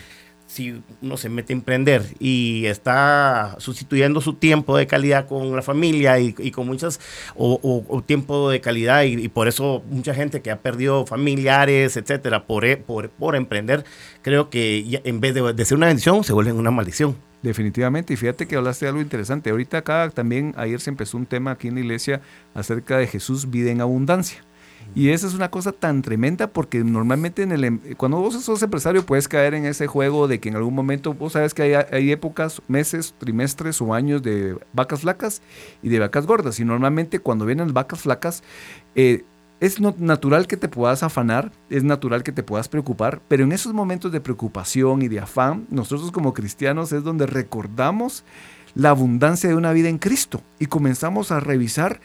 si 0.51 0.83
uno 1.01 1.17
se 1.17 1.29
mete 1.29 1.53
a 1.53 1.57
emprender 1.57 2.03
y 2.19 2.67
está 2.67 3.55
sustituyendo 3.59 4.21
su 4.21 4.35
tiempo 4.35 4.77
de 4.77 4.89
calidad 4.89 5.29
con 5.29 5.55
la 5.55 5.63
familia 5.63 6.19
y, 6.19 6.33
con 6.51 6.67
muchas, 6.67 6.99
o, 7.37 8.03
tiempo 8.05 8.51
de 8.51 8.61
calidad 8.61 9.05
y, 9.05 9.29
por 9.29 9.47
eso 9.47 9.85
mucha 9.89 10.13
gente 10.13 10.41
que 10.43 10.51
ha 10.51 10.59
perdido 10.59 11.07
familiares, 11.07 11.97
etcétera, 11.97 12.47
por, 12.47 12.65
e, 12.65 12.77
por, 12.77 13.11
por 13.11 13.37
emprender, 13.37 13.85
creo 14.23 14.51
que 14.51 15.01
en 15.05 15.21
vez 15.21 15.35
de, 15.35 15.53
de 15.53 15.65
ser 15.65 15.77
una 15.77 15.87
bendición, 15.87 16.25
se 16.25 16.33
vuelve 16.33 16.53
una 16.53 16.73
maldición. 16.73 17.17
Definitivamente, 17.43 18.13
y 18.13 18.17
fíjate 18.17 18.47
que 18.47 18.57
hablaste 18.57 18.85
de 18.85 18.91
algo 18.91 19.01
interesante. 19.01 19.51
Ahorita 19.51 19.79
acá 19.79 20.11
también, 20.13 20.53
ayer 20.57 20.81
se 20.81 20.91
empezó 20.91 21.17
un 21.17 21.27
tema 21.27 21.53
aquí 21.53 21.69
en 21.69 21.75
la 21.75 21.81
iglesia 21.81 22.21
acerca 22.55 22.99
de 22.99 23.07
Jesús, 23.07 23.51
vida 23.51 23.71
en 23.71 23.81
abundancia. 23.81 24.45
Y 24.95 25.11
esa 25.11 25.29
es 25.29 25.35
una 25.35 25.51
cosa 25.51 25.73
tan 25.73 26.03
tremenda 26.03 26.49
porque 26.49 26.83
normalmente 26.83 27.43
en 27.43 27.53
el, 27.53 27.65
em, 27.65 27.81
cuando 27.97 28.19
vos 28.19 28.43
sos 28.43 28.63
empresario 28.63 29.07
puedes 29.07 29.29
caer 29.29 29.55
en 29.55 29.65
ese 29.65 29.87
juego 29.87 30.27
de 30.27 30.41
que 30.41 30.49
en 30.49 30.57
algún 30.57 30.75
momento 30.75 31.15
vos 31.15 31.35
sabes 31.35 31.55
que 31.55 31.77
hay, 31.77 32.11
épocas, 32.11 32.61
meses, 32.67 33.15
trimestres 33.19 33.81
o 33.81 33.95
años 33.95 34.23
de 34.23 34.59
vacas 34.73 35.03
flacas 35.03 35.43
y 35.83 35.89
de 35.91 36.01
vacas 36.01 36.27
gordas. 36.27 36.59
Y 36.59 36.65
normalmente 36.65 37.21
cuando 37.21 37.47
vienen 37.47 37.73
vacas 37.73 38.01
flacas, 38.01 38.43
eh, 38.97 39.25
es 39.61 39.79
natural 39.79 40.47
que 40.47 40.57
te 40.57 40.69
puedas 40.69 41.03
afanar, 41.03 41.53
es 41.69 41.85
natural 41.85 42.23
que 42.23 42.33
te 42.33 42.43
puedas 42.43 42.69
preocupar, 42.69 43.21
pero 43.29 43.45
en 43.45 43.53
esos 43.53 43.75
momentos 43.75 44.11
de 44.11 44.21
preocupación 44.21 45.03
y 45.03 45.09
de 45.09 45.21
afán, 45.21 45.67
nosotros 45.69 46.11
como 46.11 46.33
cristianos 46.33 46.93
es 46.93 47.05
donde 47.05 47.27
recordamos 47.27 48.25
la 48.75 48.91
abundancia 48.91 49.51
de 49.51 49.57
una 49.57 49.73
vida 49.73 49.91
en 49.91 49.99
Cristo 49.99 50.43
y 50.59 50.67
comenzamos 50.67 51.31
a 51.31 51.41
revisar 51.41 52.01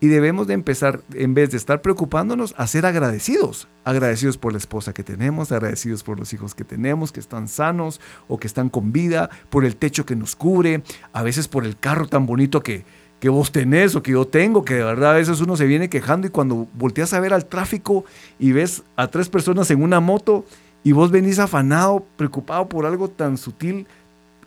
y 0.00 0.08
debemos 0.08 0.46
de 0.46 0.54
empezar, 0.54 1.02
en 1.14 1.34
vez 1.34 1.50
de 1.50 1.58
estar 1.58 1.82
preocupándonos, 1.82 2.54
a 2.56 2.66
ser 2.66 2.86
agradecidos. 2.86 3.68
Agradecidos 3.84 4.38
por 4.38 4.52
la 4.52 4.58
esposa 4.58 4.94
que 4.94 5.04
tenemos, 5.04 5.52
agradecidos 5.52 6.02
por 6.02 6.18
los 6.18 6.32
hijos 6.32 6.54
que 6.54 6.64
tenemos, 6.64 7.12
que 7.12 7.20
están 7.20 7.48
sanos 7.48 8.00
o 8.26 8.38
que 8.38 8.46
están 8.46 8.70
con 8.70 8.92
vida, 8.92 9.28
por 9.50 9.64
el 9.64 9.76
techo 9.76 10.06
que 10.06 10.16
nos 10.16 10.36
cubre, 10.36 10.82
a 11.12 11.22
veces 11.22 11.48
por 11.48 11.66
el 11.66 11.78
carro 11.78 12.08
tan 12.08 12.24
bonito 12.24 12.62
que, 12.62 12.84
que 13.20 13.28
vos 13.28 13.52
tenés 13.52 13.94
o 13.94 14.02
que 14.02 14.12
yo 14.12 14.26
tengo, 14.26 14.64
que 14.64 14.74
de 14.74 14.84
verdad 14.84 15.12
a 15.12 15.16
veces 15.16 15.40
uno 15.40 15.56
se 15.56 15.66
viene 15.66 15.90
quejando 15.90 16.26
y 16.26 16.30
cuando 16.30 16.66
volteas 16.72 17.12
a 17.12 17.20
ver 17.20 17.34
al 17.34 17.44
tráfico 17.44 18.04
y 18.38 18.52
ves 18.52 18.82
a 18.96 19.08
tres 19.08 19.28
personas 19.28 19.70
en 19.70 19.82
una 19.82 20.00
moto 20.00 20.46
y 20.82 20.92
vos 20.92 21.10
venís 21.10 21.38
afanado, 21.38 22.06
preocupado 22.16 22.68
por 22.68 22.86
algo 22.86 23.08
tan 23.08 23.36
sutil, 23.36 23.86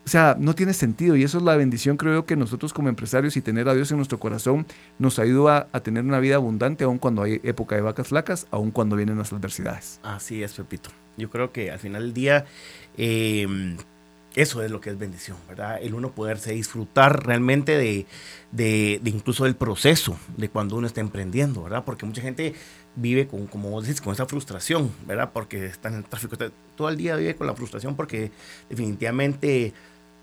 o 0.05 0.09
sea, 0.09 0.35
no 0.37 0.53
tiene 0.53 0.73
sentido 0.73 1.15
y 1.15 1.23
eso 1.23 1.37
es 1.37 1.43
la 1.43 1.55
bendición, 1.55 1.95
creo 1.95 2.25
que 2.25 2.35
nosotros 2.35 2.73
como 2.73 2.89
empresarios 2.89 3.37
y 3.37 3.41
tener 3.41 3.69
a 3.69 3.73
Dios 3.73 3.89
en 3.91 3.97
nuestro 3.97 4.19
corazón 4.19 4.65
nos 4.99 5.17
ayuda 5.17 5.67
a, 5.71 5.79
tener 5.79 6.03
una 6.03 6.19
vida 6.19 6.35
abundante 6.35 6.83
aun 6.83 6.97
cuando 6.97 7.23
hay 7.23 7.39
época 7.43 7.75
de 7.75 7.81
vacas 7.81 8.07
flacas, 8.07 8.47
aun 8.51 8.71
cuando 8.71 8.97
vienen 8.97 9.17
las 9.17 9.31
adversidades. 9.31 10.01
Así 10.03 10.43
es, 10.43 10.53
Pepito. 10.53 10.89
Yo 11.15 11.29
creo 11.29 11.51
que 11.51 11.71
al 11.71 11.79
final 11.79 12.03
del 12.03 12.13
día 12.13 12.45
em, 12.97 13.77
eso 14.35 14.61
es 14.61 14.71
lo 14.71 14.81
que 14.81 14.89
es 14.89 14.97
bendición, 14.97 15.37
¿verdad? 15.47 15.79
El 15.81 15.93
uno 15.93 16.11
poderse 16.11 16.51
disfrutar 16.51 17.25
realmente 17.25 17.77
de, 17.77 18.05
de, 18.51 18.99
incluso 19.05 19.45
del 19.45 19.55
proceso 19.55 20.17
de 20.35 20.49
cuando 20.49 20.75
uno 20.75 20.87
está 20.87 20.99
emprendiendo, 20.99 21.63
¿verdad? 21.63 21.85
Porque 21.85 22.05
mucha 22.05 22.21
gente 22.21 22.55
vive 22.95 23.27
con, 23.27 23.47
como 23.47 23.69
vos 23.69 23.85
dices, 23.85 24.01
con 24.01 24.13
esa 24.13 24.25
frustración, 24.25 24.91
¿verdad? 25.07 25.31
Porque 25.33 25.65
está 25.65 25.87
en 25.87 25.95
el 25.95 26.03
tráfico, 26.03 26.35
todo 26.75 26.89
el 26.89 26.97
día 26.97 27.15
vive 27.15 27.35
con 27.35 27.47
la 27.47 27.55
frustración 27.55 27.95
porque 27.95 28.31
definitivamente 28.69 29.73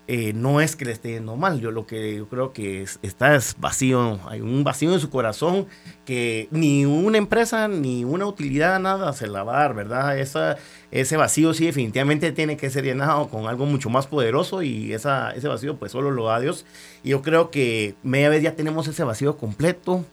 eh, 0.07 0.33
no 0.33 0.59
es 0.61 0.75
que 0.75 0.85
le 0.85 0.91
esté 0.91 1.11
yendo 1.11 1.35
mal. 1.35 1.61
Yo 1.61 1.71
lo 1.71 1.85
que 1.85 2.15
yo 2.17 2.27
creo 2.27 2.53
que 2.53 2.85
está 3.01 3.35
es 3.35 3.55
vacío. 3.59 4.19
Hay 4.27 4.41
un 4.41 4.63
vacío 4.63 4.93
en 4.93 4.99
su 4.99 5.09
corazón 5.09 5.67
que 6.05 6.47
ni 6.51 6.85
una 6.85 7.17
empresa, 7.17 7.67
ni 7.67 8.03
una 8.03 8.25
utilidad, 8.25 8.79
nada 8.79 9.13
se 9.13 9.27
la 9.27 9.43
va 9.43 9.57
a 9.57 9.59
dar, 9.61 9.75
¿verdad? 9.75 10.17
Esa, 10.17 10.57
ese 10.91 11.17
vacío 11.17 11.53
sí 11.53 11.65
definitivamente 11.65 12.31
tiene 12.31 12.57
que 12.57 12.69
ser 12.69 12.83
llenado 12.83 13.29
con 13.29 13.47
algo 13.47 13.65
mucho 13.65 13.89
más 13.89 14.07
poderoso 14.07 14.63
y 14.63 14.93
esa, 14.93 15.31
ese 15.31 15.47
vacío 15.47 15.77
pues 15.77 15.91
solo 15.91 16.11
lo 16.11 16.25
da 16.25 16.39
Dios. 16.39 16.65
Y 17.03 17.09
yo 17.09 17.21
creo 17.21 17.51
que 17.51 17.95
media 18.03 18.29
vez 18.29 18.43
ya 18.43 18.55
tenemos 18.55 18.87
ese 18.87 19.03
vacío 19.03 19.37
completo. 19.37 20.05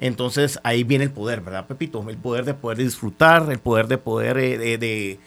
Entonces 0.00 0.58
ahí 0.64 0.82
viene 0.82 1.04
el 1.04 1.12
poder, 1.12 1.40
¿verdad, 1.40 1.66
Pepito? 1.66 2.04
El 2.08 2.16
poder 2.16 2.44
de 2.44 2.54
poder 2.54 2.78
disfrutar, 2.78 3.50
el 3.50 3.60
poder 3.60 3.86
de 3.86 3.98
poder 3.98 4.38
eh, 4.38 4.78
de 4.78 5.20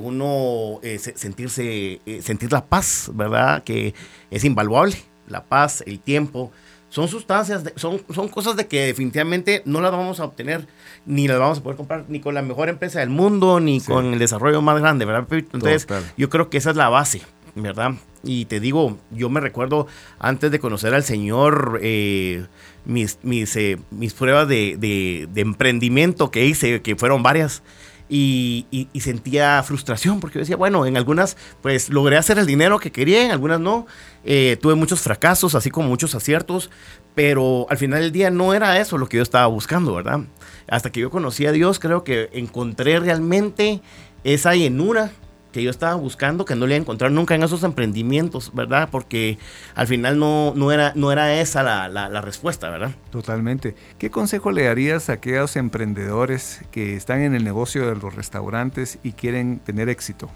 uno 0.00 0.80
eh, 0.82 0.98
sentirse, 0.98 2.00
eh, 2.04 2.22
sentir 2.22 2.52
la 2.52 2.64
paz, 2.66 3.10
¿verdad? 3.14 3.62
Que 3.62 3.94
es 4.30 4.44
invaluable, 4.44 4.96
la 5.28 5.44
paz, 5.44 5.82
el 5.86 6.00
tiempo. 6.00 6.50
Son 6.88 7.06
sustancias, 7.06 7.62
son, 7.76 8.02
son 8.12 8.28
cosas 8.28 8.56
de 8.56 8.66
que 8.66 8.86
definitivamente 8.86 9.62
no 9.64 9.80
las 9.80 9.92
vamos 9.92 10.18
a 10.18 10.24
obtener, 10.24 10.66
ni 11.06 11.28
las 11.28 11.38
vamos 11.38 11.58
a 11.58 11.62
poder 11.62 11.76
comprar, 11.76 12.04
ni 12.08 12.18
con 12.18 12.34
la 12.34 12.42
mejor 12.42 12.68
empresa 12.68 12.98
del 12.98 13.10
mundo, 13.10 13.60
ni 13.60 13.80
con 13.80 14.12
el 14.12 14.18
desarrollo 14.18 14.60
más 14.60 14.80
grande, 14.80 15.04
¿verdad? 15.04 15.24
Entonces, 15.30 15.86
yo 16.16 16.28
creo 16.28 16.50
que 16.50 16.58
esa 16.58 16.70
es 16.70 16.76
la 16.76 16.88
base, 16.88 17.22
¿verdad? 17.54 17.92
Y 18.24 18.46
te 18.46 18.58
digo, 18.58 18.98
yo 19.12 19.30
me 19.30 19.38
recuerdo 19.38 19.86
antes 20.18 20.50
de 20.50 20.58
conocer 20.58 20.92
al 20.92 21.04
Señor, 21.04 21.78
eh, 21.80 22.44
mis, 22.84 23.20
mis, 23.22 23.56
mis 23.92 24.14
pruebas 24.14 24.48
de, 24.48 24.76
de, 24.76 25.28
de 25.32 25.40
emprendimiento 25.42 26.32
que 26.32 26.44
hice, 26.44 26.82
que 26.82 26.96
fueron 26.96 27.22
varias, 27.22 27.62
y, 28.10 28.88
sentía 29.00 29.62
frustración 29.62 30.20
porque 30.20 30.34
yo 30.34 30.40
decía, 30.40 30.56
bueno, 30.56 30.84
en 30.84 30.96
algunas 30.96 31.36
pues 31.62 31.88
logré 31.88 32.16
hacer 32.16 32.38
el 32.38 32.46
dinero 32.46 32.78
que 32.78 32.90
quería, 32.90 33.24
en 33.24 33.30
algunas 33.30 33.60
no. 33.60 33.86
Eh, 34.24 34.58
tuve 34.60 34.74
muchos 34.74 35.00
fracasos, 35.00 35.54
así 35.54 35.70
como 35.70 35.88
muchos 35.88 36.14
aciertos, 36.14 36.70
pero 37.14 37.66
al 37.70 37.78
final 37.78 38.00
del 38.00 38.12
día 38.12 38.30
no 38.30 38.52
era 38.52 38.78
eso 38.78 38.98
lo 38.98 39.08
que 39.08 39.16
yo 39.16 39.22
estaba 39.22 39.46
buscando, 39.46 39.94
¿verdad? 39.94 40.20
Hasta 40.68 40.90
que 40.90 41.00
yo 41.00 41.10
conocí 41.10 41.46
a 41.46 41.52
Dios, 41.52 41.78
creo 41.78 42.04
que 42.04 42.28
encontré 42.32 42.98
realmente 42.98 43.80
esa 44.24 44.54
llenura 44.54 45.12
que 45.52 45.62
yo 45.62 45.70
estaba 45.70 45.94
buscando, 45.94 46.44
que 46.44 46.54
no 46.54 46.66
le 46.66 46.74
iba 46.74 46.80
a 46.80 46.82
encontrar 46.82 47.10
nunca 47.10 47.34
en 47.34 47.42
esos 47.42 47.62
emprendimientos, 47.62 48.52
¿verdad? 48.54 48.88
Porque 48.90 49.38
al 49.74 49.86
final 49.86 50.18
no, 50.18 50.52
no, 50.54 50.72
era, 50.72 50.92
no 50.94 51.12
era 51.12 51.40
esa 51.40 51.62
la, 51.62 51.88
la, 51.88 52.20
respuesta, 52.20 52.70
¿verdad? 52.70 52.92
Totalmente. 53.10 53.74
¿Qué 53.98 54.10
consejo 54.10 54.50
le 54.50 54.64
darías 54.64 55.10
a 55.10 55.14
aquellos 55.14 55.56
emprendedores 55.56 56.60
que 56.70 56.94
están 56.94 57.20
en 57.20 57.34
el 57.34 57.44
negocio 57.44 57.86
de 57.88 57.96
los 57.96 58.14
restaurantes 58.14 58.98
y 59.02 59.12
quieren 59.12 59.58
tener 59.58 59.88
éxito? 59.88 60.30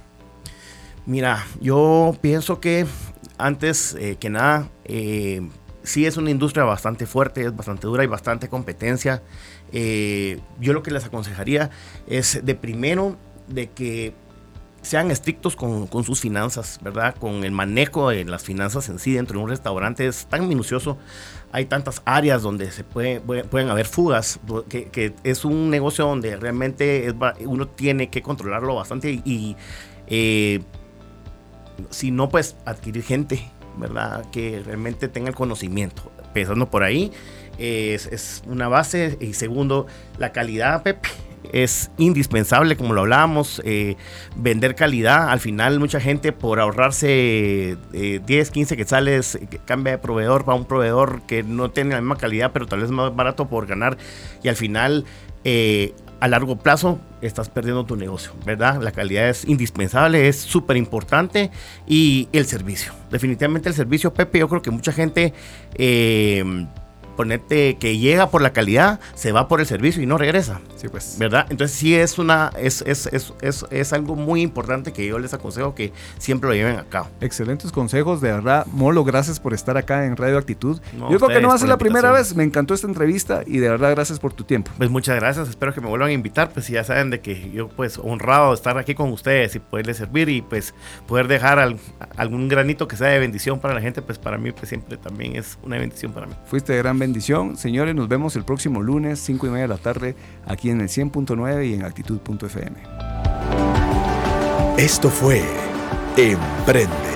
Mira, 1.06 1.44
yo 1.60 2.16
pienso 2.20 2.60
que 2.60 2.86
antes 3.36 3.94
eh, 3.98 4.16
que 4.18 4.30
nada, 4.30 4.70
eh, 4.84 5.46
sí 5.82 6.06
es 6.06 6.16
una 6.16 6.30
industria 6.30 6.64
bastante 6.64 7.06
fuerte, 7.06 7.42
es 7.42 7.54
bastante 7.54 7.86
dura 7.86 8.02
y 8.02 8.06
bastante 8.06 8.48
competencia. 8.48 9.22
Eh, 9.72 10.40
yo 10.60 10.72
lo 10.72 10.82
que 10.82 10.90
les 10.90 11.04
aconsejaría 11.04 11.70
es 12.06 12.40
de 12.44 12.54
primero 12.54 13.16
de 13.48 13.70
que 13.70 14.14
sean 14.84 15.10
estrictos 15.10 15.56
con, 15.56 15.86
con, 15.86 16.04
sus 16.04 16.20
finanzas, 16.20 16.78
¿verdad? 16.82 17.16
Con 17.18 17.42
el 17.44 17.52
manejo 17.52 18.10
de 18.10 18.24
las 18.24 18.44
finanzas 18.44 18.88
en 18.90 18.98
sí 18.98 19.14
dentro 19.14 19.38
de 19.38 19.44
un 19.44 19.50
restaurante 19.50 20.06
es 20.06 20.26
tan 20.26 20.46
minucioso. 20.46 20.98
Hay 21.52 21.64
tantas 21.64 22.02
áreas 22.04 22.42
donde 22.42 22.70
se 22.70 22.84
puede, 22.84 23.20
pueden 23.20 23.70
haber 23.70 23.86
fugas, 23.86 24.38
que, 24.68 25.14
es 25.24 25.44
un 25.44 25.70
negocio 25.70 26.06
donde 26.06 26.36
realmente 26.36 27.14
uno 27.40 27.66
tiene 27.66 28.10
que 28.10 28.22
controlarlo 28.22 28.74
bastante 28.74 29.22
y, 29.24 29.56
eh, 30.06 30.60
si 31.90 32.10
no, 32.10 32.28
pues 32.28 32.56
adquirir 32.66 33.04
gente, 33.04 33.50
¿verdad? 33.78 34.30
Que 34.30 34.62
realmente 34.64 35.08
tenga 35.08 35.30
el 35.30 35.34
conocimiento. 35.34 36.12
Pensando 36.34 36.68
por 36.68 36.82
ahí, 36.82 37.10
es, 37.58 38.06
es 38.06 38.42
una 38.46 38.68
base. 38.68 39.16
Y 39.20 39.32
segundo, 39.34 39.86
la 40.18 40.32
calidad, 40.32 40.82
Pepe 40.82 41.08
es 41.52 41.90
indispensable, 41.98 42.76
como 42.76 42.94
lo 42.94 43.02
hablábamos, 43.02 43.62
eh, 43.64 43.96
vender 44.36 44.74
calidad. 44.74 45.30
Al 45.30 45.40
final 45.40 45.78
mucha 45.78 46.00
gente 46.00 46.32
por 46.32 46.60
ahorrarse 46.60 47.76
10, 47.92 48.50
15 48.50 48.76
quetzales 48.76 49.38
cambia 49.64 49.92
de 49.92 49.98
proveedor 49.98 50.44
para 50.44 50.56
un 50.56 50.64
proveedor 50.64 51.22
que 51.22 51.42
no 51.42 51.70
tiene 51.70 51.94
la 51.94 52.00
misma 52.00 52.16
calidad, 52.16 52.52
pero 52.52 52.66
tal 52.66 52.80
vez 52.80 52.90
más 52.90 53.14
barato 53.14 53.48
por 53.48 53.66
ganar. 53.66 53.96
Y 54.42 54.48
al 54.48 54.56
final, 54.56 55.04
eh, 55.44 55.94
a 56.20 56.28
largo 56.28 56.56
plazo, 56.56 56.98
estás 57.20 57.48
perdiendo 57.48 57.84
tu 57.84 57.96
negocio, 57.96 58.32
¿verdad? 58.44 58.82
La 58.82 58.92
calidad 58.92 59.28
es 59.28 59.44
indispensable, 59.44 60.28
es 60.28 60.36
súper 60.40 60.76
importante. 60.76 61.50
Y 61.86 62.28
el 62.32 62.46
servicio. 62.46 62.92
Definitivamente 63.10 63.68
el 63.68 63.74
servicio, 63.74 64.12
Pepe, 64.14 64.38
yo 64.38 64.48
creo 64.48 64.62
que 64.62 64.70
mucha 64.70 64.92
gente... 64.92 65.32
Eh, 65.74 66.66
ponete 67.14 67.76
que 67.76 67.98
llega 67.98 68.30
por 68.30 68.42
la 68.42 68.52
calidad, 68.52 69.00
se 69.14 69.32
va 69.32 69.48
por 69.48 69.60
el 69.60 69.66
servicio 69.66 70.02
y 70.02 70.06
no 70.06 70.18
regresa. 70.18 70.60
Sí, 70.76 70.88
pues. 70.88 71.16
¿Verdad? 71.18 71.46
Entonces 71.50 71.76
sí 71.76 71.94
es 71.94 72.18
una, 72.18 72.50
es, 72.58 72.82
es, 72.86 73.06
es, 73.12 73.32
es, 73.40 73.64
es 73.70 73.92
algo 73.92 74.16
muy 74.16 74.42
importante 74.42 74.92
que 74.92 75.06
yo 75.06 75.18
les 75.18 75.32
aconsejo 75.34 75.74
que 75.74 75.92
siempre 76.18 76.48
lo 76.48 76.54
lleven 76.54 76.76
a 76.76 76.84
cabo. 76.84 77.08
Excelentes 77.20 77.72
consejos, 77.72 78.20
de 78.20 78.32
verdad. 78.32 78.66
Molo, 78.72 79.04
gracias 79.04 79.40
por 79.40 79.54
estar 79.54 79.76
acá 79.76 80.04
en 80.06 80.16
Radio 80.16 80.38
Actitud. 80.38 80.80
No, 80.98 81.10
yo 81.10 81.18
creo 81.18 81.28
que 81.30 81.40
no 81.40 81.48
va 81.48 81.54
a 81.54 81.58
ser 81.58 81.68
la 81.68 81.74
la 81.74 81.78
primera 81.78 82.12
vez, 82.12 82.34
me 82.36 82.44
encantó 82.44 82.72
esta 82.72 82.86
entrevista 82.86 83.42
y 83.46 83.58
de 83.58 83.68
verdad 83.68 83.90
gracias 83.90 84.20
por 84.20 84.32
tu 84.32 84.44
tiempo. 84.44 84.70
Pues 84.78 84.88
muchas 84.90 85.16
gracias, 85.16 85.48
espero 85.48 85.74
que 85.74 85.80
me 85.80 85.88
vuelvan 85.88 86.08
a 86.10 86.12
invitar, 86.12 86.50
pues 86.50 86.68
ya 86.68 86.84
saben 86.84 87.10
de 87.10 87.20
que 87.20 87.50
yo 87.50 87.68
pues 87.68 87.98
honrado 87.98 88.50
de 88.50 88.54
estar 88.54 88.78
aquí 88.78 88.94
con 88.94 89.10
ustedes 89.10 89.54
y 89.56 89.58
poderles 89.58 89.96
servir 89.96 90.28
y 90.28 90.40
pues 90.40 90.72
poder 91.08 91.26
dejar 91.26 91.58
al- 91.58 91.78
algún 92.16 92.48
granito 92.48 92.86
que 92.86 92.96
sea 92.96 93.08
de 93.08 93.18
bendición 93.18 93.58
para 93.58 93.74
la 93.74 93.80
gente, 93.80 94.02
pues 94.02 94.18
para 94.18 94.38
mí 94.38 94.52
pues 94.52 94.68
siempre 94.68 94.96
también 94.96 95.34
es 95.36 95.58
una 95.64 95.76
bendición 95.78 96.12
para 96.12 96.26
mí. 96.26 96.34
Fuiste 96.46 96.72
de 96.72 96.78
gran 96.78 96.98
bendición. 97.04 97.56
Señores, 97.58 97.94
nos 97.94 98.08
vemos 98.08 98.34
el 98.34 98.44
próximo 98.44 98.82
lunes, 98.82 99.20
5 99.20 99.46
y 99.46 99.50
media 99.50 99.62
de 99.62 99.68
la 99.68 99.76
tarde, 99.76 100.16
aquí 100.46 100.70
en 100.70 100.80
el 100.80 100.88
100.9 100.88 101.68
y 101.68 101.74
en 101.74 101.84
actitud.fm. 101.84 102.76
Esto 104.78 105.10
fue 105.10 105.42
Emprende. 106.16 107.14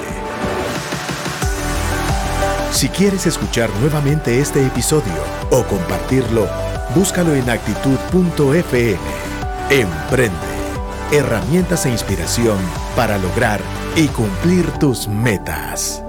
Si 2.71 2.89
quieres 2.89 3.27
escuchar 3.27 3.71
nuevamente 3.81 4.39
este 4.39 4.65
episodio 4.65 5.23
o 5.51 5.65
compartirlo, 5.65 6.47
búscalo 6.95 7.35
en 7.35 7.49
actitud.fm. 7.49 8.99
Emprende. 9.71 10.37
Herramientas 11.11 11.87
e 11.87 11.91
inspiración 11.91 12.59
para 12.95 13.17
lograr 13.19 13.61
y 13.97 14.07
cumplir 14.09 14.71
tus 14.79 15.09
metas. 15.09 16.05